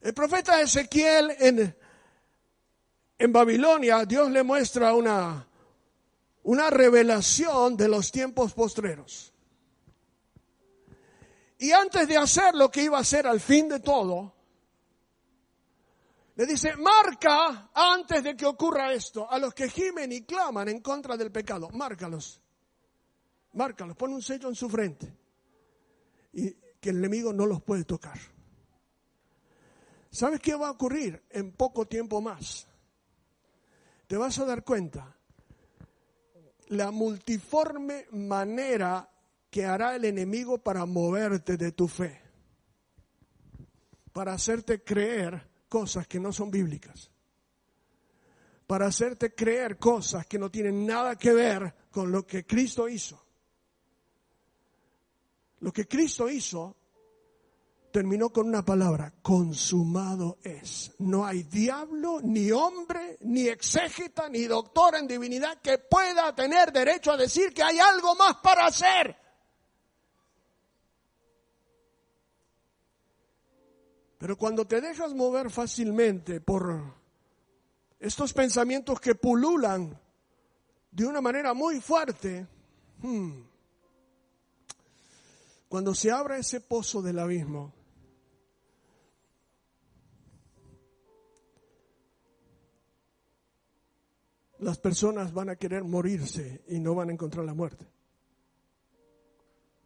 El 0.00 0.14
profeta 0.14 0.60
Ezequiel 0.60 1.34
en, 1.38 1.76
en 3.18 3.32
Babilonia, 3.32 4.04
Dios 4.04 4.30
le 4.30 4.42
muestra 4.42 4.94
una, 4.94 5.46
una 6.44 6.70
revelación 6.70 7.76
de 7.76 7.88
los 7.88 8.12
tiempos 8.12 8.52
postreros. 8.52 9.32
Y 11.58 11.72
antes 11.72 12.06
de 12.06 12.16
hacer 12.16 12.54
lo 12.54 12.70
que 12.70 12.82
iba 12.82 12.98
a 12.98 13.00
hacer 13.00 13.26
al 13.26 13.40
fin 13.40 13.68
de 13.68 13.80
todo, 13.80 14.32
le 16.36 16.44
dice, 16.44 16.76
marca 16.76 17.70
antes 17.74 18.22
de 18.22 18.36
que 18.36 18.44
ocurra 18.44 18.92
esto 18.92 19.28
a 19.28 19.38
los 19.38 19.54
que 19.54 19.70
gimen 19.70 20.12
y 20.12 20.22
claman 20.22 20.68
en 20.68 20.80
contra 20.80 21.16
del 21.16 21.32
pecado. 21.32 21.70
Márcalos. 21.70 22.40
Márcalos. 23.56 23.96
Pon 23.96 24.12
un 24.12 24.22
sello 24.22 24.48
en 24.48 24.54
su 24.54 24.68
frente. 24.68 25.12
Y 26.32 26.52
que 26.80 26.90
el 26.90 26.98
enemigo 26.98 27.32
no 27.32 27.46
los 27.46 27.62
puede 27.62 27.84
tocar. 27.84 28.18
¿Sabes 30.10 30.40
qué 30.40 30.54
va 30.54 30.68
a 30.68 30.70
ocurrir 30.70 31.22
en 31.30 31.52
poco 31.52 31.86
tiempo 31.86 32.20
más? 32.20 32.68
Te 34.06 34.16
vas 34.16 34.38
a 34.38 34.44
dar 34.44 34.62
cuenta 34.62 35.16
la 36.68 36.90
multiforme 36.90 38.06
manera 38.12 39.10
que 39.50 39.64
hará 39.64 39.96
el 39.96 40.04
enemigo 40.04 40.58
para 40.58 40.84
moverte 40.84 41.56
de 41.56 41.72
tu 41.72 41.88
fe, 41.88 42.20
para 44.12 44.32
hacerte 44.32 44.82
creer 44.82 45.48
cosas 45.68 46.06
que 46.06 46.20
no 46.20 46.32
son 46.32 46.50
bíblicas, 46.50 47.10
para 48.66 48.86
hacerte 48.86 49.34
creer 49.34 49.78
cosas 49.78 50.26
que 50.26 50.38
no 50.38 50.50
tienen 50.50 50.86
nada 50.86 51.16
que 51.16 51.32
ver 51.32 51.74
con 51.90 52.12
lo 52.12 52.26
que 52.26 52.44
Cristo 52.46 52.88
hizo. 52.88 53.25
Lo 55.66 55.72
que 55.72 55.88
Cristo 55.88 56.30
hizo 56.30 56.76
terminó 57.90 58.30
con 58.30 58.46
una 58.46 58.64
palabra, 58.64 59.12
consumado 59.20 60.38
es. 60.44 60.92
No 61.00 61.26
hay 61.26 61.42
diablo, 61.42 62.20
ni 62.22 62.52
hombre, 62.52 63.18
ni 63.22 63.48
exégeta, 63.48 64.28
ni 64.28 64.44
doctor 64.44 64.94
en 64.94 65.08
divinidad 65.08 65.60
que 65.60 65.78
pueda 65.78 66.32
tener 66.36 66.72
derecho 66.72 67.10
a 67.10 67.16
decir 67.16 67.52
que 67.52 67.64
hay 67.64 67.80
algo 67.80 68.14
más 68.14 68.36
para 68.36 68.66
hacer. 68.66 69.16
Pero 74.18 74.38
cuando 74.38 74.68
te 74.68 74.80
dejas 74.80 75.14
mover 75.14 75.50
fácilmente 75.50 76.40
por 76.40 76.80
estos 77.98 78.32
pensamientos 78.32 79.00
que 79.00 79.16
pululan 79.16 80.00
de 80.92 81.06
una 81.06 81.20
manera 81.20 81.54
muy 81.54 81.80
fuerte, 81.80 82.46
hmm, 82.98 83.55
cuando 85.68 85.94
se 85.94 86.10
abra 86.10 86.38
ese 86.38 86.60
pozo 86.60 87.02
del 87.02 87.18
abismo, 87.18 87.74
las 94.58 94.78
personas 94.78 95.32
van 95.32 95.50
a 95.50 95.56
querer 95.56 95.84
morirse 95.84 96.64
y 96.68 96.78
no 96.78 96.94
van 96.94 97.10
a 97.10 97.12
encontrar 97.12 97.44
la 97.44 97.54
muerte, 97.54 97.86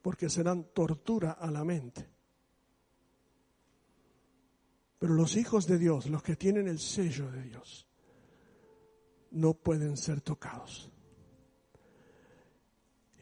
porque 0.02 0.28
serán 0.28 0.64
tortura 0.72 1.32
a 1.32 1.50
la 1.50 1.64
mente. 1.64 2.08
Pero 4.98 5.14
los 5.14 5.36
hijos 5.36 5.66
de 5.66 5.78
Dios, 5.78 6.06
los 6.06 6.22
que 6.22 6.36
tienen 6.36 6.68
el 6.68 6.78
sello 6.78 7.30
de 7.30 7.42
Dios, 7.42 7.88
no 9.30 9.54
pueden 9.54 9.96
ser 9.96 10.20
tocados. 10.20 10.90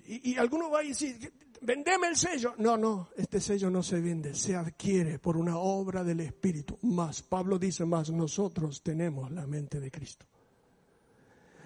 Y, 0.04 0.36
alguno 0.36 0.70
va 0.70 0.80
a 0.80 0.82
decir, 0.82 1.32
vendeme 1.62 2.08
el 2.08 2.16
sello. 2.16 2.54
No, 2.58 2.76
no, 2.76 3.10
este 3.16 3.40
sello 3.40 3.70
no 3.70 3.82
se 3.82 4.00
vende, 4.00 4.34
se 4.34 4.54
adquiere 4.54 5.18
por 5.18 5.36
una 5.36 5.58
obra 5.58 6.04
del 6.04 6.20
Espíritu. 6.20 6.78
Más, 6.82 7.22
Pablo 7.22 7.58
dice 7.58 7.84
más, 7.84 8.10
nosotros 8.10 8.82
tenemos 8.82 9.30
la 9.30 9.46
mente 9.46 9.80
de 9.80 9.90
Cristo. 9.90 10.26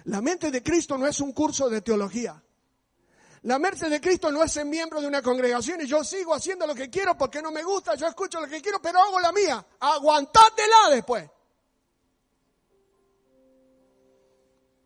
La 0.05 0.21
mente 0.21 0.51
de 0.51 0.61
Cristo 0.61 0.97
no 0.97 1.07
es 1.07 1.19
un 1.21 1.31
curso 1.31 1.69
de 1.69 1.81
teología. 1.81 2.41
La 3.43 3.59
mente 3.59 3.89
de 3.89 3.99
Cristo 3.99 4.31
no 4.31 4.41
es 4.43 4.53
ser 4.53 4.65
miembro 4.65 5.01
de 5.01 5.07
una 5.07 5.21
congregación 5.21 5.81
y 5.81 5.85
yo 5.85 6.03
sigo 6.03 6.33
haciendo 6.33 6.65
lo 6.65 6.73
que 6.73 6.89
quiero 6.89 7.17
porque 7.17 7.41
no 7.41 7.51
me 7.51 7.63
gusta, 7.63 7.95
yo 7.95 8.07
escucho 8.07 8.39
lo 8.39 8.47
que 8.47 8.61
quiero, 8.61 8.81
pero 8.81 8.99
hago 8.99 9.19
la 9.19 9.33
mía. 9.33 9.65
Aguantátela 9.79 10.89
después. 10.91 11.29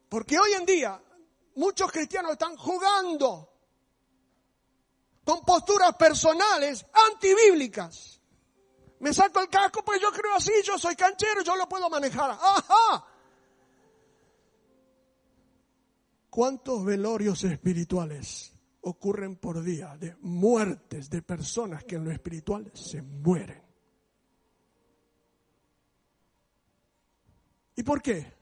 Porque 0.09 0.39
hoy 0.39 0.53
en 0.53 0.65
día 0.65 1.01
muchos 1.55 1.91
cristianos 1.91 2.31
están 2.31 2.55
jugando 2.55 3.56
con 5.27 5.41
posturas 5.41 5.93
personales 5.97 6.85
antibíblicas. 7.11 8.21
Me 9.01 9.13
saco 9.13 9.41
el 9.41 9.49
casco 9.49 9.83
pues 9.83 9.99
yo 9.99 10.09
creo 10.09 10.33
así, 10.33 10.53
yo 10.63 10.77
soy 10.79 10.95
canchero, 10.95 11.41
yo 11.43 11.57
lo 11.57 11.67
puedo 11.67 11.89
manejar. 11.89 12.31
Ajá. 12.31 13.05
¿Cuántos 16.29 16.85
velorios 16.85 17.43
espirituales 17.43 18.53
ocurren 18.79 19.35
por 19.35 19.61
día 19.61 19.97
de 19.97 20.15
muertes 20.21 21.09
de 21.09 21.21
personas 21.21 21.83
que 21.83 21.95
en 21.95 22.05
lo 22.05 22.11
espiritual 22.11 22.71
se 22.73 23.01
mueren? 23.01 23.61
¿Y 27.75 27.83
por 27.83 28.01
qué? 28.01 28.33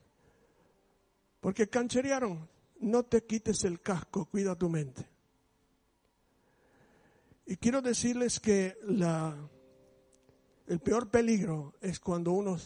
Porque 1.40 1.68
cancherearon. 1.68 2.48
No 2.82 3.04
te 3.04 3.26
quites 3.26 3.64
el 3.64 3.82
casco, 3.82 4.26
cuida 4.26 4.56
tu 4.56 4.70
mente. 4.70 5.15
Y 7.46 7.58
quiero 7.58 7.82
decirles 7.82 8.40
que 8.40 8.78
la, 8.84 9.36
el 10.68 10.80
peor 10.80 11.10
peligro 11.10 11.76
es 11.80 12.00
cuando 12.00 12.32
uno 12.32 12.58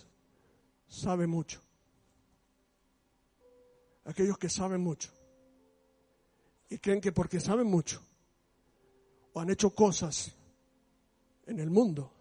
sabe 0.87 1.27
mucho. 1.27 1.61
Aquellos 4.05 4.37
que 4.37 4.49
saben 4.49 4.81
mucho 4.81 5.11
y 6.69 6.77
creen 6.77 7.01
que 7.01 7.11
porque 7.11 7.39
saben 7.39 7.67
mucho 7.67 8.01
o 9.33 9.39
han 9.39 9.49
hecho 9.49 9.71
cosas 9.71 10.33
en 11.45 11.59
el 11.59 11.69
mundo 11.69 12.11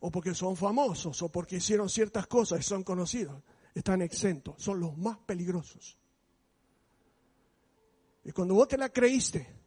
o 0.00 0.10
porque 0.10 0.34
son 0.34 0.56
famosos 0.56 1.20
o 1.22 1.28
porque 1.30 1.56
hicieron 1.56 1.88
ciertas 1.88 2.26
cosas 2.26 2.60
y 2.60 2.62
son 2.62 2.84
conocidos, 2.84 3.42
están 3.74 4.02
exentos, 4.02 4.62
son 4.62 4.80
los 4.80 4.96
más 4.96 5.18
peligrosos. 5.18 5.98
Y 8.24 8.32
cuando 8.32 8.54
vos 8.54 8.68
te 8.68 8.78
la 8.78 8.88
creíste, 8.88 9.63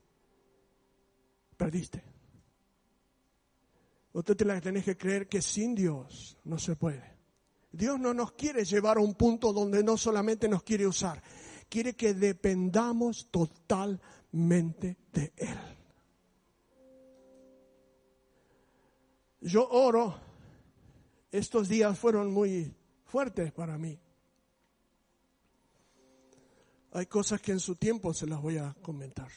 perdiste. 1.57 2.03
Vos 4.13 4.23
te 4.23 4.45
la 4.45 4.61
tenés 4.61 4.85
que 4.85 4.97
creer 4.97 5.27
que 5.27 5.41
sin 5.41 5.75
Dios 5.75 6.37
no 6.43 6.57
se 6.57 6.75
puede. 6.75 7.17
Dios 7.71 7.99
no 7.99 8.13
nos 8.13 8.31
quiere 8.31 8.65
llevar 8.65 8.97
a 8.97 9.01
un 9.01 9.13
punto 9.13 9.53
donde 9.53 9.83
no 9.83 9.97
solamente 9.97 10.47
nos 10.47 10.63
quiere 10.63 10.87
usar, 10.87 11.21
quiere 11.69 11.95
que 11.95 12.13
dependamos 12.13 13.29
totalmente 13.29 14.97
de 15.11 15.33
Él. 15.35 15.59
Yo 19.41 19.69
oro, 19.69 20.15
estos 21.31 21.67
días 21.67 21.97
fueron 21.99 22.31
muy 22.31 22.73
fuertes 23.05 23.51
para 23.51 23.77
mí. 23.77 23.99
Hay 26.93 27.05
cosas 27.05 27.39
que 27.41 27.51
en 27.51 27.59
su 27.59 27.75
tiempo 27.75 28.13
se 28.13 28.25
las 28.25 28.41
voy 28.41 28.57
a 28.57 28.75
comentar. 28.81 29.29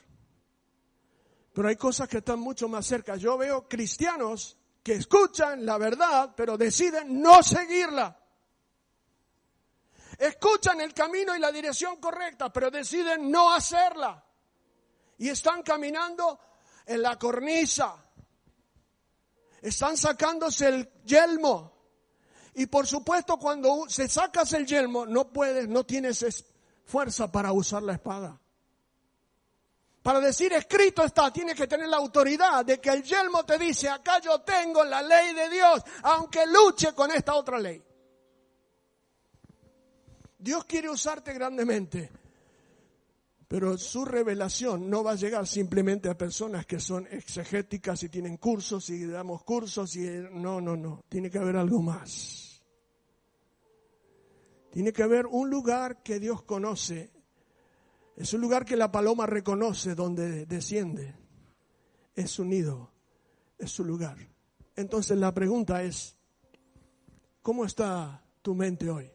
Pero 1.52 1.68
hay 1.68 1.76
cosas 1.76 2.08
que 2.08 2.18
están 2.18 2.38
mucho 2.38 2.68
más 2.68 2.86
cerca. 2.86 3.16
Yo 3.16 3.36
veo 3.36 3.68
cristianos 3.68 4.56
que 4.82 4.94
escuchan 4.94 5.66
la 5.66 5.78
verdad, 5.78 6.32
pero 6.36 6.56
deciden 6.56 7.20
no 7.20 7.42
seguirla 7.42 8.20
escuchan 10.20 10.80
el 10.82 10.92
camino 10.92 11.34
y 11.34 11.40
la 11.40 11.50
dirección 11.50 11.96
correcta, 11.96 12.52
pero 12.52 12.70
deciden 12.70 13.30
no 13.30 13.52
hacerla. 13.52 14.22
Y 15.18 15.28
están 15.28 15.62
caminando 15.62 16.38
en 16.86 17.02
la 17.02 17.18
cornisa. 17.18 17.96
Están 19.62 19.96
sacándose 19.96 20.68
el 20.68 20.92
yelmo. 21.04 21.72
Y 22.54 22.66
por 22.66 22.86
supuesto 22.86 23.38
cuando 23.38 23.88
se 23.88 24.08
sacas 24.08 24.52
el 24.52 24.66
yelmo 24.66 25.06
no 25.06 25.32
puedes, 25.32 25.68
no 25.68 25.84
tienes 25.84 26.44
fuerza 26.84 27.32
para 27.32 27.52
usar 27.52 27.82
la 27.82 27.94
espada. 27.94 28.38
Para 30.02 30.20
decir 30.20 30.52
escrito 30.54 31.04
está, 31.04 31.30
tienes 31.30 31.54
que 31.54 31.66
tener 31.66 31.88
la 31.88 31.98
autoridad 31.98 32.64
de 32.64 32.80
que 32.80 32.88
el 32.90 33.02
yelmo 33.02 33.44
te 33.44 33.58
dice, 33.58 33.88
acá 33.88 34.18
yo 34.20 34.40
tengo 34.40 34.82
la 34.82 35.02
ley 35.02 35.34
de 35.34 35.50
Dios, 35.50 35.82
aunque 36.02 36.46
luche 36.46 36.94
con 36.94 37.10
esta 37.10 37.34
otra 37.34 37.58
ley. 37.58 37.82
Dios 40.38 40.64
quiere 40.64 40.88
usarte 40.88 41.34
grandemente, 41.34 42.10
pero 43.46 43.76
su 43.76 44.06
revelación 44.06 44.88
no 44.88 45.04
va 45.04 45.12
a 45.12 45.16
llegar 45.16 45.46
simplemente 45.46 46.08
a 46.08 46.16
personas 46.16 46.64
que 46.64 46.80
son 46.80 47.06
exegéticas 47.10 48.02
y 48.02 48.08
tienen 48.08 48.38
cursos 48.38 48.88
y 48.88 49.04
damos 49.04 49.42
cursos 49.44 49.94
y 49.96 50.08
no, 50.32 50.62
no, 50.62 50.76
no, 50.76 51.04
tiene 51.10 51.30
que 51.30 51.38
haber 51.38 51.56
algo 51.56 51.82
más. 51.82 52.62
Tiene 54.70 54.92
que 54.92 55.02
haber 55.02 55.26
un 55.26 55.50
lugar 55.50 56.02
que 56.02 56.20
Dios 56.20 56.42
conoce. 56.42 57.10
Es 58.20 58.34
un 58.34 58.42
lugar 58.42 58.66
que 58.66 58.76
la 58.76 58.92
paloma 58.92 59.24
reconoce 59.24 59.94
donde 59.94 60.44
desciende. 60.44 61.16
Es 62.14 62.30
su 62.30 62.44
nido, 62.44 62.92
es 63.56 63.70
su 63.70 63.82
lugar. 63.82 64.18
Entonces 64.76 65.16
la 65.16 65.32
pregunta 65.32 65.82
es, 65.82 66.18
¿Cómo 67.40 67.64
está 67.64 68.22
tu 68.42 68.54
mente 68.54 68.90
hoy? 68.90 69.10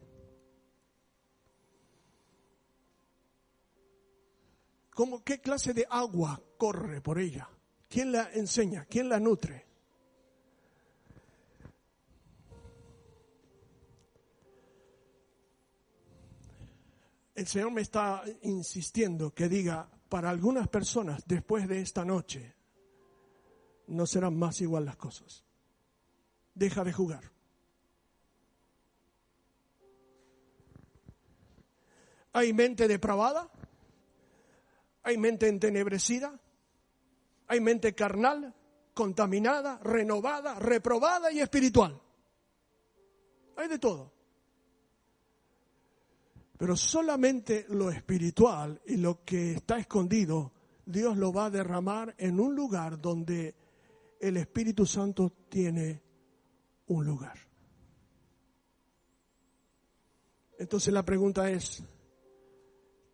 ¿Cómo, 4.89 5.23
¿Qué 5.23 5.39
clase 5.39 5.73
de 5.73 5.85
agua 5.87 6.41
corre 6.57 7.01
por 7.01 7.19
ella? 7.19 7.47
¿Quién 7.87 8.11
la 8.11 8.31
enseña? 8.33 8.85
¿Quién 8.85 9.09
la 9.09 9.19
nutre? 9.19 9.67
El 17.35 17.47
Señor 17.47 17.71
me 17.71 17.81
está 17.81 18.23
insistiendo 18.43 19.33
que 19.33 19.49
diga, 19.49 19.89
para 20.07 20.29
algunas 20.29 20.69
personas, 20.69 21.21
después 21.27 21.67
de 21.67 21.81
esta 21.81 22.05
noche, 22.05 22.55
no 23.87 24.05
serán 24.05 24.37
más 24.37 24.61
igual 24.61 24.85
las 24.85 24.95
cosas. 24.95 25.43
Deja 26.53 26.85
de 26.85 26.93
jugar. 26.93 27.29
Hay 32.31 32.53
mente 32.53 32.87
depravada, 32.87 33.49
hay 35.03 35.17
mente 35.17 35.49
entenebrecida, 35.49 36.39
hay 37.47 37.59
mente 37.59 37.93
carnal, 37.93 38.55
contaminada, 38.93 39.77
renovada, 39.79 40.57
reprobada 40.57 41.31
y 41.33 41.41
espiritual. 41.41 42.01
Hay 43.57 43.67
de 43.67 43.79
todo. 43.79 44.14
Pero 46.57 46.75
solamente 46.75 47.65
lo 47.69 47.89
espiritual 47.89 48.81
y 48.85 48.97
lo 48.97 49.23
que 49.23 49.53
está 49.53 49.77
escondido, 49.77 50.53
Dios 50.85 51.17
lo 51.17 51.33
va 51.33 51.45
a 51.45 51.49
derramar 51.49 52.15
en 52.17 52.39
un 52.39 52.55
lugar 52.55 53.01
donde 53.01 53.55
el 54.19 54.37
Espíritu 54.37 54.85
Santo 54.85 55.33
tiene 55.49 56.01
un 56.87 57.05
lugar. 57.05 57.37
Entonces 60.57 60.93
la 60.93 61.03
pregunta 61.03 61.49
es, 61.49 61.83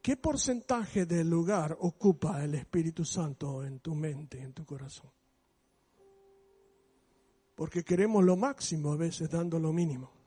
¿qué 0.02 0.18
porcentaje 0.18 1.08
del 1.08 1.28
lugar 1.28 1.76
ocupa 1.80 2.44
el 2.44 2.54
Espíritu 2.56 3.04
Santo 3.04 3.64
en 3.64 3.80
tu 3.80 3.96
mente, 3.96 4.40
en 4.40 4.54
tu 4.54 4.64
corazón? 4.66 5.10
Porque 7.56 7.84
queremos 7.84 8.24
lo 8.24 8.36
máximo 8.36 8.92
a 8.92 8.98
veces 8.98 9.30
dando 9.30 9.58
lo 9.58 9.74
mínimo. 9.74 10.21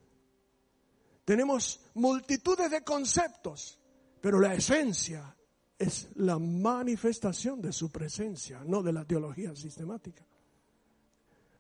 Tenemos 1.24 1.80
multitudes 1.94 2.70
de 2.70 2.82
conceptos, 2.82 3.78
pero 4.20 4.38
la 4.38 4.54
esencia 4.54 5.34
es 5.78 6.08
la 6.16 6.38
manifestación 6.38 7.60
de 7.60 7.72
su 7.72 7.90
presencia, 7.90 8.62
no 8.64 8.82
de 8.82 8.92
la 8.92 9.04
teología 9.04 9.54
sistemática. 9.56 10.24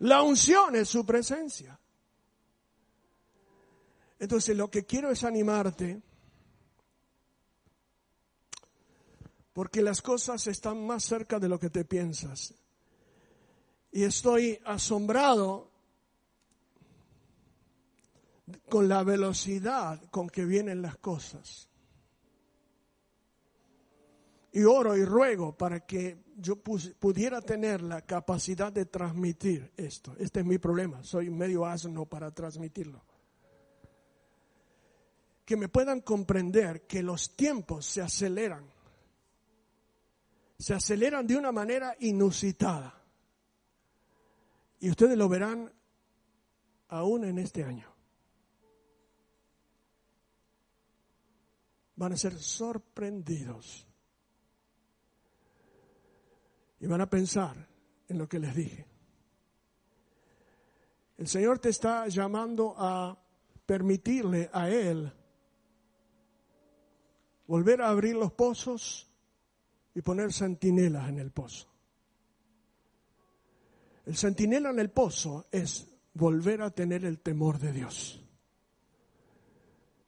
La 0.00 0.22
unción 0.22 0.76
es 0.76 0.88
su 0.88 1.04
presencia. 1.06 1.78
Entonces 4.18 4.56
lo 4.56 4.70
que 4.70 4.84
quiero 4.84 5.10
es 5.10 5.24
animarte, 5.24 6.02
porque 9.52 9.82
las 9.82 10.02
cosas 10.02 10.46
están 10.46 10.86
más 10.86 11.04
cerca 11.04 11.38
de 11.38 11.48
lo 11.48 11.58
que 11.58 11.70
te 11.70 11.84
piensas. 11.84 12.54
Y 13.92 14.02
estoy 14.02 14.60
asombrado 14.64 15.70
con 18.68 18.88
la 18.88 19.02
velocidad 19.02 20.02
con 20.10 20.28
que 20.28 20.44
vienen 20.44 20.82
las 20.82 20.96
cosas. 20.98 21.68
Y 24.52 24.62
oro 24.64 24.96
y 24.96 25.04
ruego 25.04 25.56
para 25.56 25.80
que 25.80 26.22
yo 26.36 26.56
pudiera 26.56 27.40
tener 27.40 27.82
la 27.82 28.02
capacidad 28.02 28.72
de 28.72 28.86
transmitir 28.86 29.72
esto. 29.76 30.14
Este 30.18 30.40
es 30.40 30.46
mi 30.46 30.58
problema, 30.58 31.02
soy 31.02 31.30
medio 31.30 31.66
asno 31.66 32.06
para 32.06 32.30
transmitirlo. 32.30 33.04
Que 35.44 35.56
me 35.56 35.68
puedan 35.68 36.00
comprender 36.00 36.86
que 36.86 37.02
los 37.02 37.36
tiempos 37.36 37.84
se 37.84 38.00
aceleran. 38.00 38.64
Se 40.58 40.72
aceleran 40.72 41.26
de 41.26 41.36
una 41.36 41.52
manera 41.52 41.94
inusitada. 42.00 43.02
Y 44.80 44.90
ustedes 44.90 45.18
lo 45.18 45.28
verán 45.28 45.72
aún 46.88 47.24
en 47.24 47.38
este 47.38 47.64
año. 47.64 47.93
Van 51.96 52.12
a 52.12 52.16
ser 52.16 52.36
sorprendidos. 52.38 53.86
Y 56.80 56.86
van 56.86 57.00
a 57.00 57.08
pensar 57.08 57.56
en 58.08 58.18
lo 58.18 58.28
que 58.28 58.38
les 58.38 58.54
dije. 58.54 58.86
El 61.16 61.28
Señor 61.28 61.58
te 61.58 61.68
está 61.68 62.08
llamando 62.08 62.74
a 62.76 63.16
permitirle 63.64 64.50
a 64.52 64.68
Él 64.68 65.12
volver 67.46 67.82
a 67.82 67.88
abrir 67.88 68.16
los 68.16 68.32
pozos 68.32 69.08
y 69.94 70.02
poner 70.02 70.32
centinelas 70.32 71.08
en 71.08 71.18
el 71.18 71.30
pozo. 71.30 71.68
El 74.06 74.16
centinela 74.16 74.70
en 74.70 74.80
el 74.80 74.90
pozo 74.90 75.46
es 75.50 75.86
volver 76.14 76.62
a 76.62 76.70
tener 76.70 77.04
el 77.04 77.20
temor 77.20 77.58
de 77.58 77.72
Dios. 77.72 78.23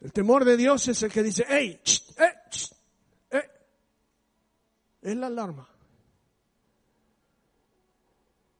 El 0.06 0.12
temor 0.12 0.44
de 0.44 0.56
Dios 0.56 0.86
es 0.86 1.02
el 1.02 1.10
que 1.10 1.20
dice, 1.20 1.44
hey, 1.48 1.80
eh, 2.18 2.32
eh". 3.32 3.50
Es 5.02 5.16
la 5.16 5.26
alarma. 5.26 5.68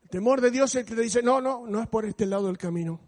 El 0.03 0.09
temor 0.11 0.40
de 0.40 0.51
Dios 0.51 0.74
es 0.74 0.80
el 0.80 0.86
que 0.86 0.97
te 0.97 1.03
dice, 1.03 1.22
no, 1.22 1.40
no, 1.40 1.64
no 1.64 1.80
es 1.80 1.88
por 1.88 2.05
este 2.05 2.26
lado 2.26 2.49
del 2.49 2.59
camino. 2.59 3.01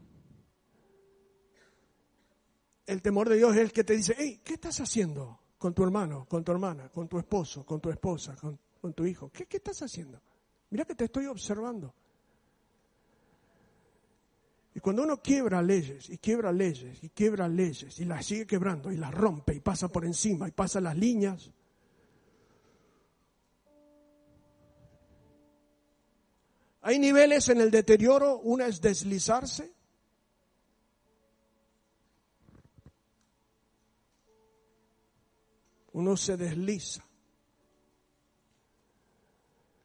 El 2.86 3.02
temor 3.02 3.28
de 3.28 3.38
Dios 3.38 3.56
es 3.56 3.60
el 3.60 3.72
que 3.72 3.82
te 3.82 3.96
dice, 3.96 4.14
hey, 4.16 4.40
¿qué 4.44 4.54
estás 4.54 4.78
haciendo 4.78 5.40
con 5.58 5.74
tu 5.74 5.82
hermano, 5.82 6.24
con 6.28 6.44
tu 6.44 6.52
hermana, 6.52 6.90
con 6.90 7.08
tu 7.08 7.18
esposo, 7.18 7.66
con 7.66 7.80
tu 7.80 7.90
esposa, 7.90 8.36
con, 8.36 8.94
tu 8.94 9.04
hijo? 9.04 9.32
¿Qué, 9.32 9.46
¿Qué 9.46 9.56
estás 9.56 9.82
haciendo? 9.82 10.22
Mira 10.70 10.84
que 10.84 10.94
te 10.94 11.06
estoy 11.06 11.26
observando. 11.26 11.92
Y 14.78 14.80
cuando 14.80 15.02
uno 15.02 15.20
quiebra 15.20 15.60
leyes 15.60 16.08
y 16.08 16.18
quiebra 16.18 16.52
leyes 16.52 17.02
y 17.02 17.08
quiebra 17.08 17.48
leyes 17.48 17.98
y 17.98 18.04
las 18.04 18.24
sigue 18.24 18.46
quebrando 18.46 18.92
y 18.92 18.96
las 18.96 19.12
rompe 19.12 19.52
y 19.52 19.58
pasa 19.58 19.88
por 19.88 20.04
encima 20.04 20.46
y 20.46 20.52
pasa 20.52 20.80
las 20.80 20.96
líneas, 20.96 21.50
hay 26.82 27.00
niveles 27.00 27.48
en 27.48 27.60
el 27.60 27.72
deterioro, 27.72 28.38
una 28.38 28.68
es 28.68 28.80
deslizarse. 28.80 29.74
Uno 35.90 36.16
se 36.16 36.36
desliza. 36.36 37.04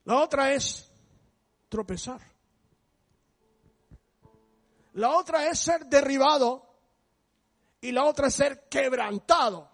La 0.05 0.21
otra 0.21 0.53
es 0.53 0.87
tropezar. 1.67 2.32
La 4.93 5.09
otra 5.11 5.47
es 5.47 5.59
ser 5.59 5.85
derribado 5.87 6.65
y 7.81 7.91
la 7.91 8.05
otra 8.05 8.27
es 8.27 8.35
ser 8.35 8.67
quebrantado. 8.69 9.69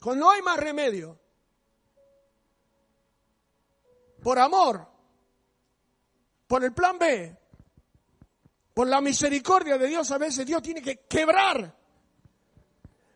Cuando 0.00 0.24
no 0.24 0.30
hay 0.30 0.42
más 0.42 0.58
remedio, 0.58 1.18
por 4.22 4.38
amor, 4.38 4.86
por 6.46 6.64
el 6.64 6.72
plan 6.72 6.98
B, 6.98 7.36
por 8.72 8.86
la 8.86 9.00
misericordia 9.00 9.76
de 9.76 9.88
Dios, 9.88 10.10
a 10.10 10.18
veces 10.18 10.46
Dios 10.46 10.62
tiene 10.62 10.80
que 10.80 11.00
quebrar 11.00 11.76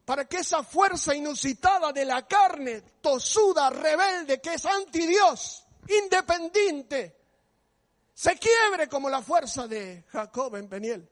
para 0.05 0.27
que 0.27 0.39
esa 0.39 0.63
fuerza 0.63 1.15
inusitada 1.15 1.93
de 1.93 2.05
la 2.05 2.27
carne, 2.27 2.83
tosuda, 3.01 3.71
rebelde, 3.71 4.41
que 4.41 4.55
es 4.55 4.67
anti 4.67 5.07
Dios, 5.07 5.65
independiente, 5.89 7.22
se 8.23 8.39
quiebre 8.39 8.89
como 8.89 9.11
la 9.11 9.21
fuerza 9.21 9.67
de 9.67 10.05
Jacob 10.13 10.55
en 10.55 10.69
Peniel. 10.69 11.11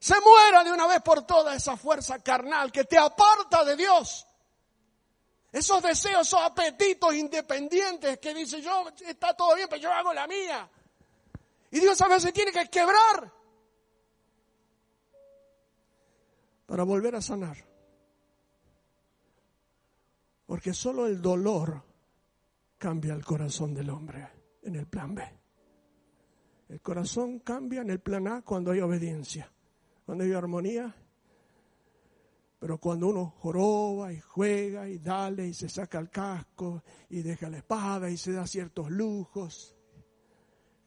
Se 0.00 0.20
muera 0.20 0.64
de 0.64 0.72
una 0.72 0.88
vez 0.88 1.00
por 1.00 1.24
todas 1.24 1.54
esa 1.54 1.76
fuerza 1.76 2.18
carnal 2.18 2.72
que 2.72 2.82
te 2.82 2.98
aparta 2.98 3.64
de 3.64 3.76
Dios. 3.76 4.26
Esos 5.52 5.80
deseos, 5.80 6.26
esos 6.26 6.40
apetitos 6.42 7.14
independientes 7.14 8.18
que 8.18 8.34
dice 8.34 8.60
yo, 8.60 8.88
está 9.06 9.36
todo 9.36 9.54
bien, 9.54 9.68
pero 9.70 9.80
yo 9.80 9.92
hago 9.92 10.12
la 10.12 10.26
mía. 10.26 10.68
Y 11.70 11.78
Dios 11.78 12.00
a 12.00 12.08
veces 12.08 12.32
tiene 12.32 12.50
que 12.50 12.68
quebrar 12.68 13.32
para 16.66 16.82
volver 16.82 17.14
a 17.14 17.22
sanar. 17.22 17.64
Porque 20.46 20.74
solo 20.74 21.06
el 21.06 21.22
dolor 21.22 21.80
cambia 22.76 23.14
el 23.14 23.24
corazón 23.24 23.72
del 23.72 23.90
hombre 23.90 24.28
en 24.64 24.74
el 24.74 24.88
plan 24.88 25.14
B. 25.14 25.39
El 26.70 26.80
corazón 26.80 27.40
cambia 27.40 27.80
en 27.80 27.90
el 27.90 27.98
plan 27.98 28.28
A 28.28 28.42
cuando 28.42 28.70
hay 28.70 28.80
obediencia, 28.80 29.50
cuando 30.06 30.22
hay 30.22 30.32
armonía. 30.32 30.94
Pero 32.60 32.78
cuando 32.78 33.08
uno 33.08 33.34
joroba 33.38 34.12
y 34.12 34.20
juega 34.20 34.88
y 34.88 34.98
dale 34.98 35.48
y 35.48 35.54
se 35.54 35.68
saca 35.68 35.98
el 35.98 36.10
casco 36.10 36.84
y 37.08 37.22
deja 37.22 37.50
la 37.50 37.58
espada 37.58 38.08
y 38.08 38.16
se 38.16 38.32
da 38.32 38.46
ciertos 38.46 38.88
lujos, 38.88 39.74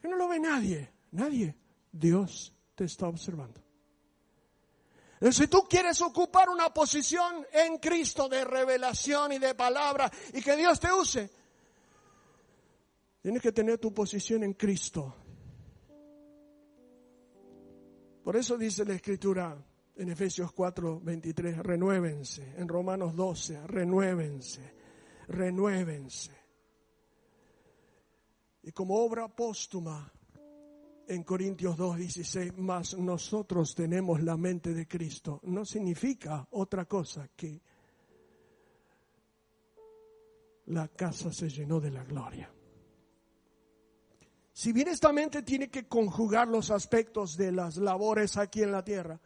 que 0.01 0.07
no 0.07 0.15
lo 0.15 0.29
ve 0.29 0.39
nadie, 0.39 0.89
nadie, 1.11 1.53
Dios 1.91 2.55
te 2.75 2.85
está 2.85 3.09
observando. 3.09 3.61
Si 5.31 5.47
tú 5.47 5.67
quieres 5.69 5.99
ocupar 6.01 6.47
una 6.49 6.73
posición 6.73 7.45
en 7.51 7.77
Cristo 7.79 8.29
de 8.29 8.45
revelación 8.45 9.33
y 9.33 9.39
de 9.39 9.53
palabra 9.53 10.09
y 10.33 10.41
que 10.41 10.55
Dios 10.55 10.79
te 10.79 10.93
use, 10.93 11.29
tienes 13.21 13.41
que 13.41 13.51
tener 13.51 13.79
tu 13.79 13.93
posición 13.93 14.43
en 14.43 14.53
Cristo. 14.53 15.15
Por 18.23 18.37
eso 18.37 18.57
dice 18.57 18.85
la 18.85 18.93
Escritura 18.93 19.57
en 19.95 20.09
Efesios 20.09 20.51
4, 20.53 21.01
23, 21.01 21.57
renuévense. 21.57 22.53
En 22.57 22.67
Romanos 22.67 23.15
12, 23.15 23.67
renuévense, 23.67 24.73
renuévense. 25.27 26.31
Y 28.63 28.71
como 28.71 28.95
obra 28.95 29.27
póstuma, 29.27 30.09
en 31.05 31.23
Corintios 31.23 31.75
2, 31.75 31.97
16, 31.97 32.57
más 32.59 32.97
nosotros 32.97 33.75
tenemos 33.75 34.23
la 34.23 34.37
mente 34.37 34.73
de 34.73 34.87
Cristo, 34.87 35.41
no 35.43 35.65
significa 35.65 36.47
otra 36.51 36.85
cosa 36.85 37.29
que 37.35 37.61
la 40.67 40.87
casa 40.87 41.31
se 41.33 41.49
llenó 41.49 41.81
de 41.81 41.91
la 41.91 42.05
gloria. 42.05 42.49
Si 44.53 44.71
bien 44.71 44.87
esta 44.87 45.11
mente 45.11 45.41
tiene 45.41 45.69
que 45.69 45.87
conjugar 45.87 46.47
los 46.47 46.69
aspectos 46.69 47.35
de 47.35 47.51
las 47.51 47.77
labores 47.77 48.37
aquí 48.37 48.61
en 48.61 48.71
la 48.71 48.83
tierra, 48.83 49.19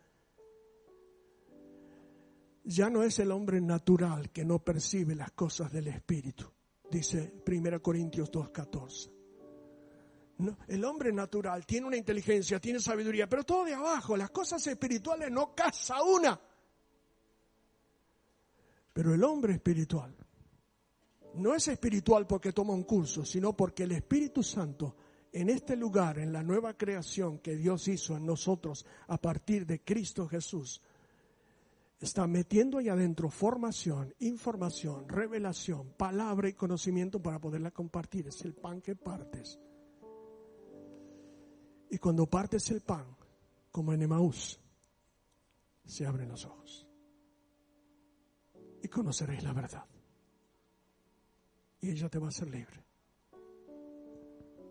ya 2.63 2.89
no 2.89 3.03
es 3.03 3.19
el 3.19 3.31
hombre 3.31 3.59
natural 3.59 4.31
que 4.31 4.45
no 4.45 4.59
percibe 4.59 5.15
las 5.15 5.31
cosas 5.31 5.71
del 5.71 5.87
Espíritu, 5.87 6.49
dice 6.89 7.43
1 7.45 7.81
Corintios 7.81 8.31
2.14. 8.31 9.11
No, 10.39 10.57
el 10.67 10.85
hombre 10.85 11.11
natural 11.11 11.65
tiene 11.65 11.87
una 11.87 11.97
inteligencia, 11.97 12.59
tiene 12.59 12.79
sabiduría, 12.79 13.27
pero 13.27 13.43
todo 13.43 13.65
de 13.65 13.73
abajo, 13.73 14.15
las 14.15 14.29
cosas 14.29 14.65
espirituales 14.67 15.29
no 15.29 15.53
casa 15.53 16.01
una. 16.03 16.39
Pero 18.93 19.13
el 19.13 19.23
hombre 19.23 19.53
espiritual 19.53 20.15
no 21.35 21.53
es 21.53 21.67
espiritual 21.67 22.25
porque 22.25 22.53
toma 22.53 22.73
un 22.73 22.83
curso, 22.83 23.25
sino 23.25 23.55
porque 23.55 23.83
el 23.83 23.91
Espíritu 23.91 24.41
Santo 24.41 24.95
en 25.31 25.49
este 25.49 25.75
lugar, 25.75 26.19
en 26.19 26.31
la 26.31 26.43
nueva 26.43 26.75
creación 26.75 27.39
que 27.39 27.55
Dios 27.55 27.87
hizo 27.87 28.15
en 28.15 28.25
nosotros 28.25 28.85
a 29.07 29.17
partir 29.17 29.65
de 29.65 29.83
Cristo 29.83 30.27
Jesús, 30.27 30.81
está 31.99 32.27
metiendo 32.27 32.77
ahí 32.77 32.89
adentro 32.89 33.29
formación, 33.29 34.13
información, 34.19 35.07
revelación, 35.09 35.93
palabra 35.97 36.49
y 36.49 36.53
conocimiento 36.53 37.21
para 37.21 37.39
poderla 37.39 37.71
compartir. 37.71 38.27
Es 38.27 38.43
el 38.45 38.53
pan 38.53 38.81
que 38.81 38.95
partes. 38.95 39.59
Y 41.89 41.97
cuando 41.97 42.27
partes 42.27 42.69
el 42.71 42.81
pan, 42.81 43.05
como 43.71 43.93
en 43.93 44.01
Emaús, 44.01 44.59
se 45.85 46.05
abren 46.05 46.29
los 46.29 46.45
ojos. 46.45 46.87
Y 48.81 48.87
conoceréis 48.87 49.43
la 49.43 49.53
verdad. 49.53 49.85
Y 51.81 51.91
ella 51.91 52.09
te 52.09 52.19
va 52.19 52.27
a 52.27 52.29
hacer 52.29 52.49
libre. 52.49 52.86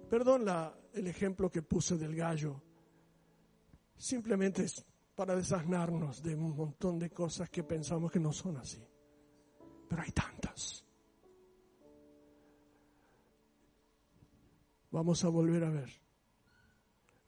Perdón 0.08 0.44
la, 0.44 0.72
el 0.92 1.06
ejemplo 1.08 1.50
que 1.50 1.62
puse 1.62 1.96
del 1.96 2.14
gallo. 2.14 2.62
Simplemente 3.96 4.64
es 4.64 4.84
para 5.14 5.34
desasnarnos 5.34 6.22
de 6.22 6.34
un 6.34 6.54
montón 6.54 6.98
de 6.98 7.10
cosas 7.10 7.50
que 7.50 7.64
pensamos 7.64 8.12
que 8.12 8.20
no 8.20 8.32
son 8.32 8.56
así. 8.58 8.86
Pero 9.88 10.02
hay 10.02 10.12
tantas. 10.12 10.84
Vamos 14.90 15.24
a 15.24 15.28
volver 15.28 15.64
a 15.64 15.70
ver. 15.70 15.90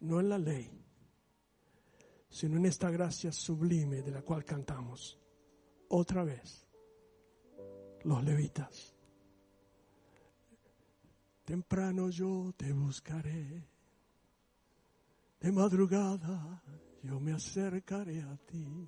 No 0.01 0.21
en 0.21 0.29
la 0.29 0.39
ley, 0.39 0.71
sino 2.29 2.57
en 2.57 2.67
esta 2.67 2.91
gracia 2.91 3.33
sublime 3.33 4.03
de 4.03 4.13
la 4.13 4.23
cual 4.23 4.45
cantamos. 4.45 5.19
Otra 5.89 6.23
vez. 6.23 6.67
Los 8.05 8.23
levitas 8.23 8.98
Temprano 11.49 12.11
yo 12.11 12.53
te 12.59 12.71
buscaré. 12.75 13.67
De 15.41 15.51
madrugada 15.51 16.63
yo 17.03 17.19
me 17.19 17.33
acercaré 17.33 18.21
a 18.21 18.37
ti. 18.37 18.87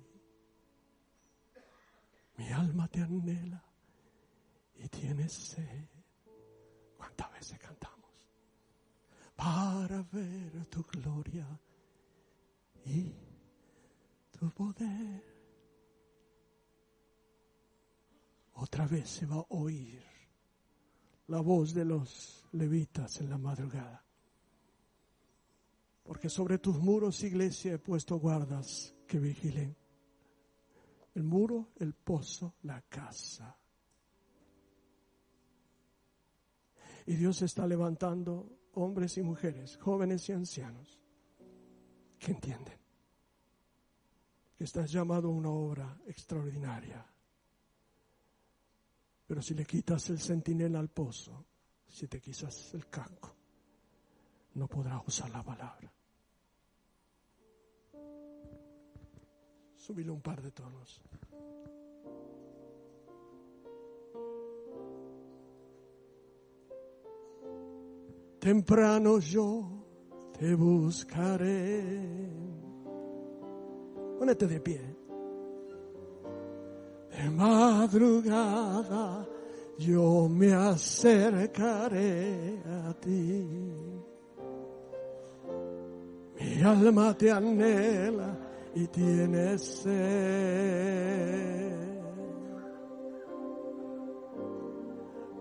Mi 2.37 2.51
alma 2.51 2.87
te 2.87 3.01
anhela 3.01 3.65
y 4.75 4.87
tienes 4.89 5.33
sed. 5.33 5.87
¿Cuántas 6.97 7.31
veces 7.31 7.57
cantamos? 7.57 8.11
Para 9.35 10.03
ver 10.11 10.63
tu 10.67 10.83
gloria 10.83 11.47
y 12.85 13.11
tu 14.37 14.51
poder. 14.51 15.23
Otra 18.53 18.85
vez 18.85 19.09
se 19.09 19.25
va 19.25 19.37
a 19.37 19.45
oír 19.49 20.10
la 21.31 21.39
voz 21.39 21.73
de 21.73 21.85
los 21.85 22.45
levitas 22.51 23.21
en 23.21 23.29
la 23.29 23.37
madrugada. 23.37 24.03
Porque 26.03 26.29
sobre 26.29 26.57
tus 26.57 26.77
muros, 26.77 27.23
iglesia, 27.23 27.73
he 27.73 27.79
puesto 27.79 28.17
guardas 28.17 28.93
que 29.07 29.17
vigilen. 29.17 29.75
El 31.15 31.23
muro, 31.23 31.69
el 31.77 31.93
pozo, 31.93 32.55
la 32.63 32.81
casa. 32.81 33.57
Y 37.05 37.15
Dios 37.15 37.41
está 37.41 37.65
levantando 37.65 38.59
hombres 38.73 39.17
y 39.17 39.21
mujeres, 39.21 39.77
jóvenes 39.77 40.27
y 40.27 40.33
ancianos, 40.33 40.99
que 42.19 42.33
entienden 42.33 42.79
que 44.57 44.65
estás 44.65 44.91
llamado 44.91 45.29
a 45.29 45.31
una 45.31 45.49
obra 45.49 45.97
extraordinaria 46.05 47.10
pero 49.31 49.41
si 49.41 49.53
le 49.53 49.63
quitas 49.63 50.09
el 50.09 50.19
centinela 50.19 50.77
al 50.77 50.89
pozo, 50.89 51.45
si 51.87 52.05
te 52.05 52.19
quitas 52.19 52.73
el 52.73 52.87
casco, 52.87 53.33
no 54.55 54.67
podrás 54.67 55.07
usar 55.07 55.29
la 55.29 55.41
palabra. 55.41 55.89
Subile 59.77 60.11
un 60.11 60.19
par 60.21 60.41
de 60.41 60.51
tonos. 60.51 61.01
Temprano 68.37 69.19
yo 69.19 69.85
te 70.37 70.53
buscaré. 70.55 72.29
Ponete 74.19 74.45
de 74.45 74.59
pie 74.59 75.00
de 77.21 77.29
madrugada 77.29 79.25
yo 79.77 80.27
me 80.29 80.53
acercaré 80.53 82.23
a 82.65 82.93
ti. 82.93 83.45
Mi 86.39 86.61
alma 86.63 87.17
te 87.17 87.31
anhela 87.31 88.37
y 88.75 88.85
tiene 88.87 89.57
sed. 89.57 89.91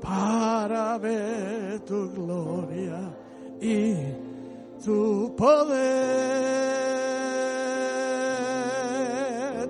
Para 0.00 0.98
ver 0.98 1.80
tu 1.80 2.10
gloria 2.12 3.14
y 3.60 3.94
tu 4.82 5.34
poder. 5.36 6.60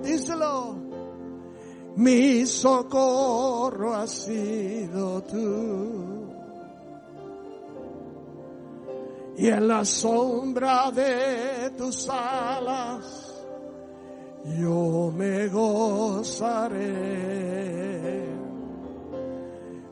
Díselo 0.01 0.60
mi 1.95 2.45
socorro 2.45 3.93
ha 3.93 4.07
sido 4.07 5.21
tú. 5.23 6.21
Y 9.37 9.47
en 9.47 9.67
la 9.67 9.83
sombra 9.83 10.91
de 10.91 11.71
tus 11.77 12.07
alas 12.09 13.31
yo 14.45 15.11
me 15.15 15.47
gozaré. 15.47 16.91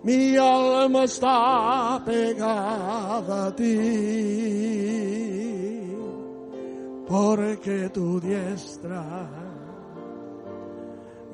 Mi 0.01 0.37
alma 0.37 1.03
está 1.03 2.01
pegada 2.05 3.47
a 3.47 3.55
ti, 3.55 3.65
porque 7.07 7.89
tu 7.89 8.19
diestra 8.19 9.48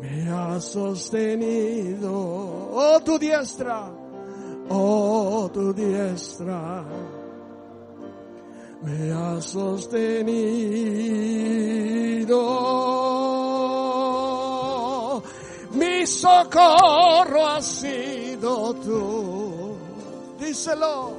me 0.06 0.30
ha 0.30 0.60
sostenido, 0.60 2.12
oh 2.12 3.02
tu 3.04 3.18
diestra, 3.18 3.92
oh 4.70 5.50
tu 5.52 5.74
diestra, 5.74 6.86
me 8.82 9.12
ha 9.12 9.42
sostenido, 9.42 10.04
mi 15.72 16.06
socorro 16.06 17.48
ha 17.48 17.62
sido 17.62 18.76
tú, 18.76 19.76
díselo, 20.40 21.14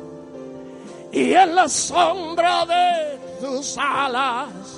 y 1.12 1.32
en 1.32 1.54
la 1.54 1.68
sombra 1.68 2.64
de 2.66 3.18
tus 3.40 3.76
alas 3.78 4.75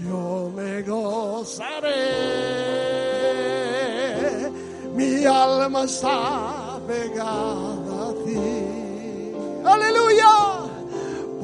yo 0.00 0.50
me 0.54 0.82
gozaré. 0.82 1.94
Mi 4.94 5.24
alma 5.24 5.84
está 5.84 6.78
pegada 6.86 8.08
a 8.08 8.12
ti. 8.24 8.38
Aleluya, 9.64 10.34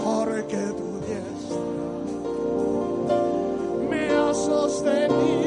porque 0.02 0.62
tu 0.78 1.00
diestra 1.06 1.58
me 3.90 4.08
ha 4.10 4.34
sostenido. 4.34 5.44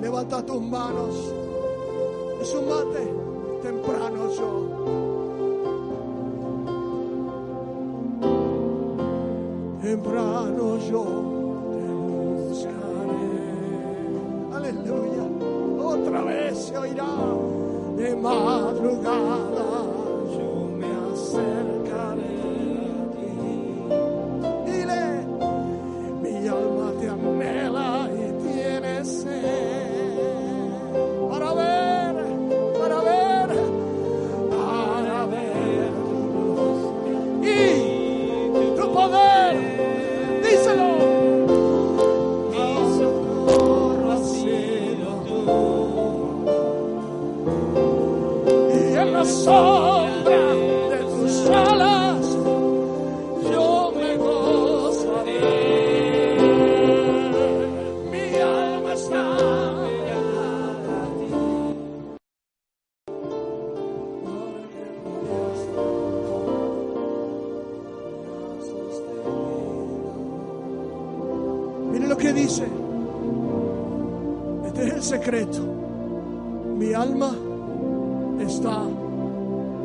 levanta 0.00 0.44
tus 0.44 0.60
manos. 0.60 1.33
Sumate 2.44 3.04
temprano 3.62 4.30
yo. 4.36 4.50
Temprano 9.80 10.76
yo 10.76 11.04
te 11.72 11.84
buscaré. 12.50 13.36
Aleluya. 14.52 15.24
Otra 15.82 16.22
vez 16.22 16.58
se 16.58 16.76
oirá 16.76 17.16
de 17.96 18.14
madrugada. 18.14 19.43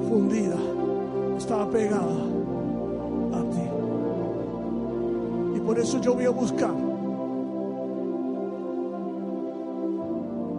confundida, 0.09 0.57
estaba 1.37 1.69
pegada 1.69 2.15
a 3.33 3.41
ti. 3.51 3.61
Y 5.55 5.59
por 5.59 5.77
eso 5.77 6.01
yo 6.01 6.15
voy 6.15 6.25
a 6.25 6.31
buscar 6.31 6.73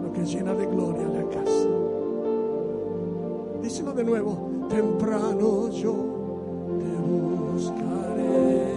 lo 0.03 0.11
que 0.13 0.25
llena 0.25 0.53
de 0.53 0.65
gloria 0.65 1.07
la 1.09 1.23
casa. 1.29 1.67
Díselo 3.61 3.91
de 3.93 4.03
nuevo, 4.05 4.37
temprano 4.69 5.69
yo 5.69 5.95
te 6.79 6.85
buscaré. 7.53 8.71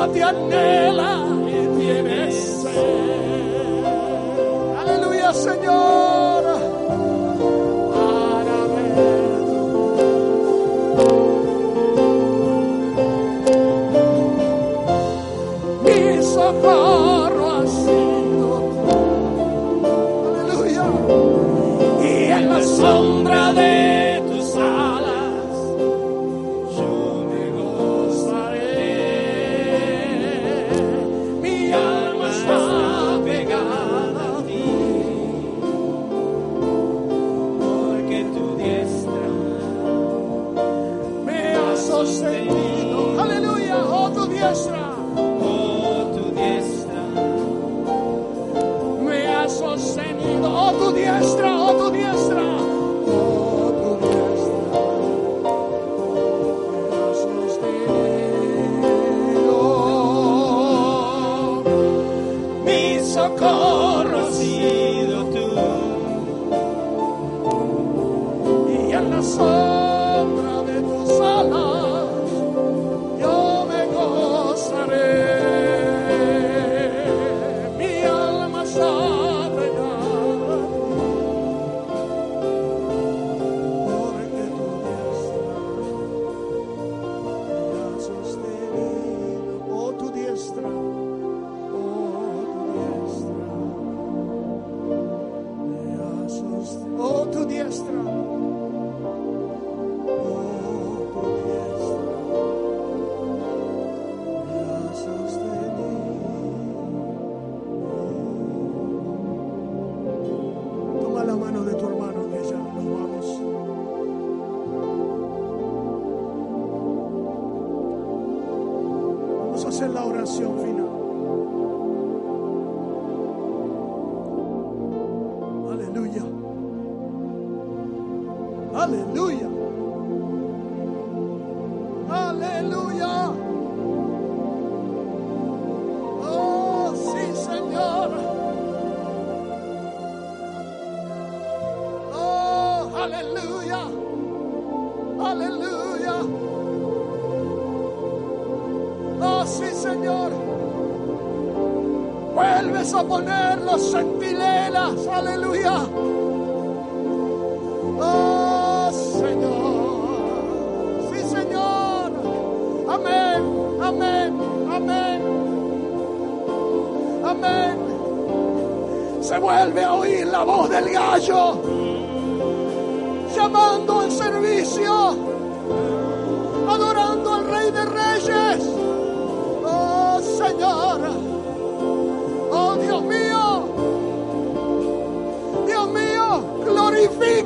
alma 0.00 0.08
te 0.08 0.22
anhela. 0.22 1.29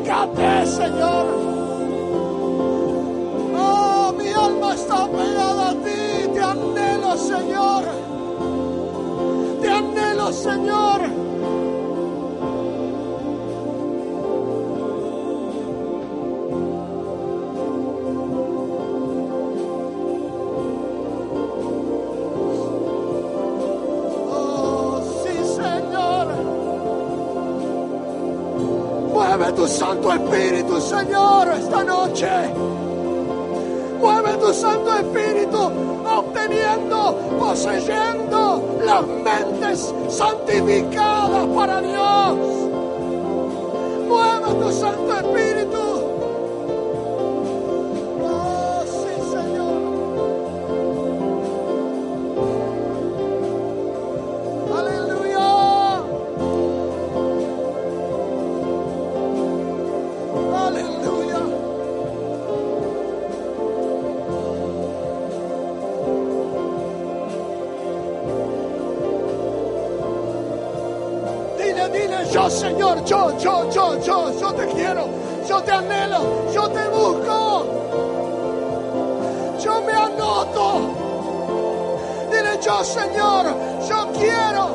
Glorifícate 0.05 0.67
Señor. 0.67 1.27
Oh, 3.57 4.13
mi 4.17 4.33
alma 4.33 4.75
está 4.75 5.07
pegada 5.09 5.71
a 5.71 5.75
ti, 5.75 6.29
te 6.33 6.41
anhelo 6.41 7.17
Señor, 7.17 7.85
te 9.61 9.69
anhelo 9.69 10.33
Señor. 10.33 11.14
Tu 29.55 29.67
Santo 29.67 30.13
Espíritu, 30.13 30.81
Señor, 30.81 31.49
esta 31.49 31.85
noche. 31.85 32.29
Mueve 34.01 34.37
tu 34.37 34.53
Santo 34.53 34.93
Espíritu, 34.95 35.71
obteniendo, 36.05 37.17
poseyendo 37.39 38.79
las 38.85 39.07
mentes 39.07 39.95
santificadas 40.09 41.47
para 41.55 41.81
Dios. 41.81 42.37
Mueve 44.09 44.55
tu 44.61 44.73
Santo 44.73 45.15
Espíritu. 45.15 45.64
Yo, 74.05 74.39
yo, 74.41 74.53
te 74.55 74.67
quiero, 74.69 75.07
yo 75.49 75.63
te 75.63 75.73
anhelo, 75.73 76.53
yo 76.53 76.69
te 76.71 76.89
busco, 76.89 77.67
yo 79.61 79.81
me 79.83 79.93
anoto. 79.93 80.95
Dile, 82.31 82.59
yo 82.61 82.85
Señor, 82.85 83.47
yo 83.89 84.13
quiero, 84.19 84.69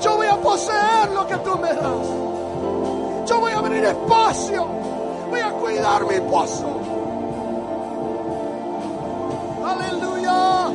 yo 0.00 0.16
voy 0.16 0.26
a 0.26 0.36
poseer 0.36 1.10
lo 1.12 1.26
que 1.26 1.36
tú 1.38 1.58
me 1.58 1.68
das, 1.68 3.28
yo 3.28 3.40
voy 3.40 3.52
a 3.52 3.58
abrir 3.58 3.84
espacio, 3.84 4.66
voy 5.30 5.40
a 5.40 5.50
cuidar 5.52 6.04
mi 6.06 6.20
pozo. 6.30 6.80
Aleluya. 9.64 10.70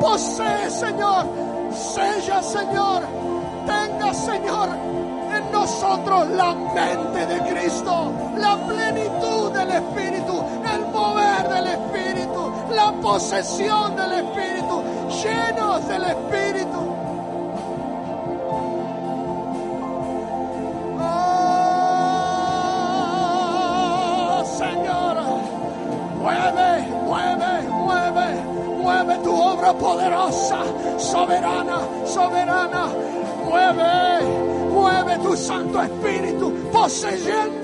Posee, 0.00 0.70
Señor. 0.70 1.43
Señor. 2.44 3.02
Tenga, 3.66 4.12
Señor, 4.12 4.68
en 5.34 5.50
nosotros 5.50 6.28
la 6.28 6.54
mente 6.54 7.26
de 7.26 7.40
Cristo, 7.50 8.12
la 8.36 8.56
plenitud 8.66 9.50
del 9.52 9.70
Espíritu, 9.70 10.44
el 10.74 10.86
mover 10.92 11.48
del 11.48 11.66
Espíritu, 11.66 12.52
la 12.74 12.92
posesión 12.92 13.96
del 13.96 14.12
Espíritu, 14.12 14.82
llenos 15.22 15.88
del 15.88 16.04
Espíritu. 16.04 16.94
Oh, 23.06 24.44
Señor, 24.58 25.16
mueve, 26.20 26.86
mueve, 27.06 27.62
mueve, 27.70 28.26
mueve 28.82 29.18
tu 29.24 29.34
obra 29.34 29.72
poderosa, 29.72 30.58
soberana, 30.98 31.78
soberana. 32.06 32.88
Mueve, 33.44 34.24
mueve 34.72 35.18
tu 35.18 35.36
Santo 35.36 35.80
Espíritu, 35.82 36.50
poseyendo, 36.72 37.63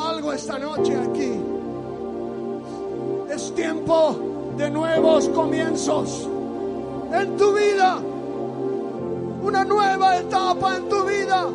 Algo 0.00 0.32
esta 0.32 0.58
noche 0.58 0.96
aquí. 0.96 1.32
Es 3.30 3.54
tiempo 3.54 4.16
de 4.56 4.70
nuevos 4.70 5.28
comienzos 5.30 6.28
en 7.12 7.36
tu 7.36 7.52
vida. 7.52 7.98
Una 9.42 9.64
nueva 9.64 10.18
etapa 10.18 10.76
en 10.76 10.88
tu 10.88 11.04
vida. 11.04 11.48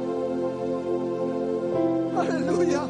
Aleluya. 2.17 2.83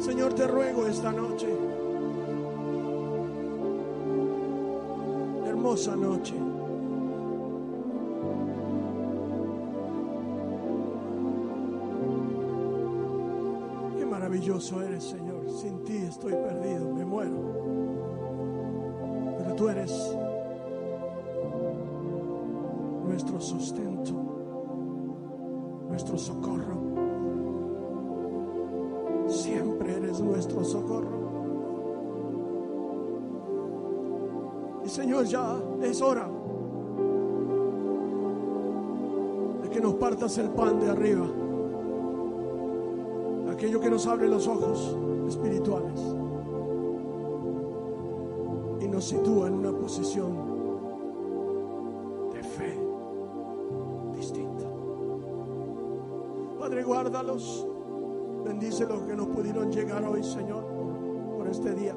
Señor, 0.00 0.32
te 0.34 0.46
ruego 0.46 0.86
esta 0.86 1.12
noche. 1.12 1.81
Hermosa 5.62 5.94
noche. 5.94 6.34
Qué 13.96 14.04
maravilloso 14.04 14.82
eres, 14.82 15.04
Señor. 15.04 15.48
Sin 15.48 15.84
ti 15.84 15.98
estoy 15.98 16.32
perdido, 16.32 16.92
me 16.92 17.04
muero. 17.04 17.36
Pero 19.38 19.54
tú 19.54 19.68
eres 19.68 20.18
nuestro 23.06 23.40
sustento, 23.40 24.14
nuestro 25.88 26.18
socorro. 26.18 26.76
Siempre 29.28 29.94
eres 29.94 30.20
nuestro 30.20 30.64
socorro. 30.64 31.21
Señor, 34.88 35.24
ya 35.24 35.58
es 35.82 36.02
hora 36.02 36.28
de 39.62 39.68
que 39.70 39.80
nos 39.80 39.94
partas 39.94 40.36
el 40.38 40.50
pan 40.50 40.78
de 40.80 40.90
arriba. 40.90 41.26
Aquello 43.50 43.80
que 43.80 43.88
nos 43.88 44.06
abre 44.06 44.28
los 44.28 44.46
ojos 44.46 44.96
espirituales 45.28 45.98
y 48.80 48.88
nos 48.88 49.04
sitúa 49.04 49.48
en 49.48 49.54
una 49.54 49.72
posición 49.72 50.36
de 52.32 52.42
fe 52.42 52.78
distinta. 54.14 54.66
Padre, 56.58 56.82
guárdalos. 56.82 57.66
Bendice 58.44 58.84
los 58.86 59.02
que 59.02 59.14
no 59.14 59.26
pudieron 59.28 59.70
llegar 59.70 60.04
hoy, 60.04 60.22
Señor, 60.22 60.64
por, 60.64 61.38
por 61.38 61.48
este 61.48 61.72
día. 61.74 61.94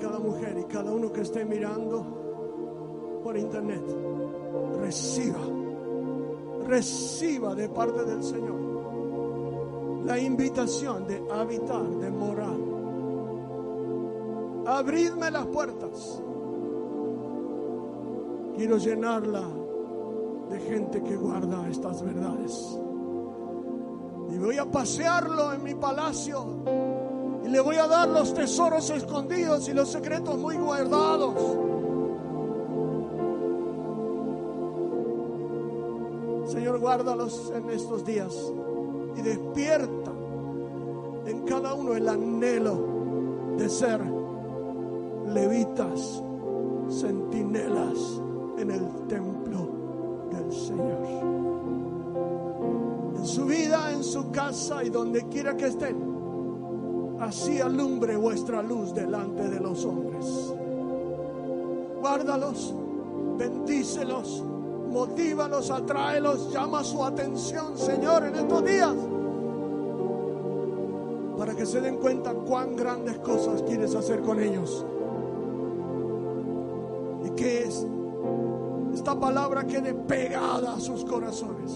Cada 0.00 0.18
mujer 0.18 0.56
y 0.58 0.64
cada 0.64 0.92
uno 0.92 1.12
que 1.12 1.20
esté 1.22 1.44
mirando 1.44 3.20
por 3.22 3.36
internet, 3.36 3.84
reciba, 4.80 5.40
reciba 6.66 7.54
de 7.54 7.68
parte 7.68 8.04
del 8.04 8.22
Señor 8.22 8.70
la 10.04 10.18
invitación 10.18 11.06
de 11.06 11.22
habitar, 11.30 11.86
de 11.88 12.10
morar. 12.10 12.56
Abridme 14.66 15.30
las 15.30 15.46
puertas. 15.46 16.22
Quiero 18.56 18.76
llenarla 18.78 19.42
de 20.50 20.60
gente 20.60 21.02
que 21.02 21.16
guarda 21.16 21.68
estas 21.68 22.02
verdades. 22.02 22.80
Y 24.30 24.38
voy 24.38 24.58
a 24.58 24.70
pasearlo 24.70 25.52
en 25.52 25.62
mi 25.62 25.74
palacio. 25.74 26.44
Le 27.50 27.58
voy 27.58 27.76
a 27.76 27.88
dar 27.88 28.08
los 28.08 28.32
tesoros 28.32 28.90
escondidos 28.90 29.68
y 29.68 29.72
los 29.72 29.90
secretos 29.90 30.38
muy 30.38 30.56
guardados. 30.56 31.34
Señor, 36.48 36.78
guárdalos 36.78 37.52
en 37.56 37.70
estos 37.70 38.04
días 38.04 38.32
y 39.16 39.22
despierta 39.22 40.12
en 41.26 41.40
cada 41.44 41.74
uno 41.74 41.94
el 41.94 42.08
anhelo 42.08 42.86
de 43.56 43.68
ser 43.68 44.00
levitas, 45.26 46.22
centinelas 46.88 47.98
en 48.58 48.70
el 48.70 49.06
templo 49.08 49.68
del 50.30 50.52
Señor. 50.52 51.00
En 53.16 53.26
su 53.26 53.44
vida, 53.44 53.90
en 53.90 54.04
su 54.04 54.30
casa 54.30 54.84
y 54.84 54.90
donde 54.90 55.26
quiera 55.28 55.56
que 55.56 55.66
estén, 55.66 56.09
así 57.20 57.60
alumbre 57.60 58.16
vuestra 58.16 58.62
luz 58.62 58.94
delante 58.94 59.48
de 59.48 59.60
los 59.60 59.84
hombres. 59.84 60.26
Guárdalos, 62.00 62.74
bendícelos 63.38 64.44
motívalos, 64.90 65.70
atráelos, 65.70 66.52
llama 66.52 66.84
su 66.84 67.02
atención, 67.02 67.78
Señor, 67.78 68.24
en 68.24 68.34
estos 68.34 68.64
días. 68.64 68.94
Para 71.38 71.54
que 71.54 71.64
se 71.64 71.80
den 71.80 71.96
cuenta 71.96 72.34
cuán 72.34 72.76
grandes 72.76 73.18
cosas 73.20 73.62
quieres 73.62 73.94
hacer 73.94 74.20
con 74.20 74.40
ellos. 74.40 74.84
Y 77.24 77.30
que 77.30 77.64
es 77.64 77.86
esta 78.92 79.18
palabra 79.18 79.66
quede 79.66 79.94
pegada 79.94 80.74
a 80.74 80.80
sus 80.80 81.04
corazones. 81.04 81.72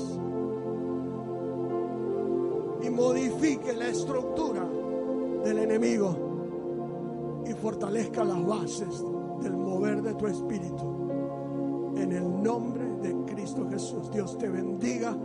Y 2.82 2.90
modifique 2.90 3.72
la 3.72 3.88
estructura 3.88 4.66
enemigo. 5.58 7.42
Y 7.46 7.52
fortalezca 7.52 8.24
las 8.24 8.44
bases 8.46 9.04
del 9.40 9.56
mover 9.56 10.02
de 10.02 10.14
tu 10.14 10.26
espíritu. 10.26 11.92
En 11.96 12.12
el 12.12 12.42
nombre 12.42 12.84
de 13.02 13.14
Cristo 13.26 13.66
Jesús. 13.70 14.10
Dios 14.10 14.36
te 14.38 14.48
bendiga 14.48 15.16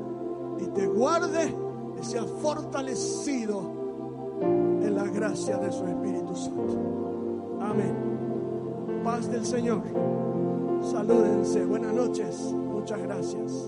y 0.60 0.68
te 0.68 0.88
guarde 0.88 1.54
y 2.00 2.04
sea 2.04 2.24
fortalecido 2.24 3.62
en 4.42 4.96
la 4.96 5.06
gracia 5.06 5.58
de 5.58 5.72
su 5.72 5.86
Espíritu 5.86 6.36
Santo. 6.36 7.58
Amén. 7.62 9.02
Paz 9.04 9.30
del 9.32 9.46
Señor. 9.46 9.82
Salúdense. 10.82 11.66
Buenas 11.66 11.94
noches. 11.94 12.54
Muchas 12.54 13.02
gracias. 13.02 13.68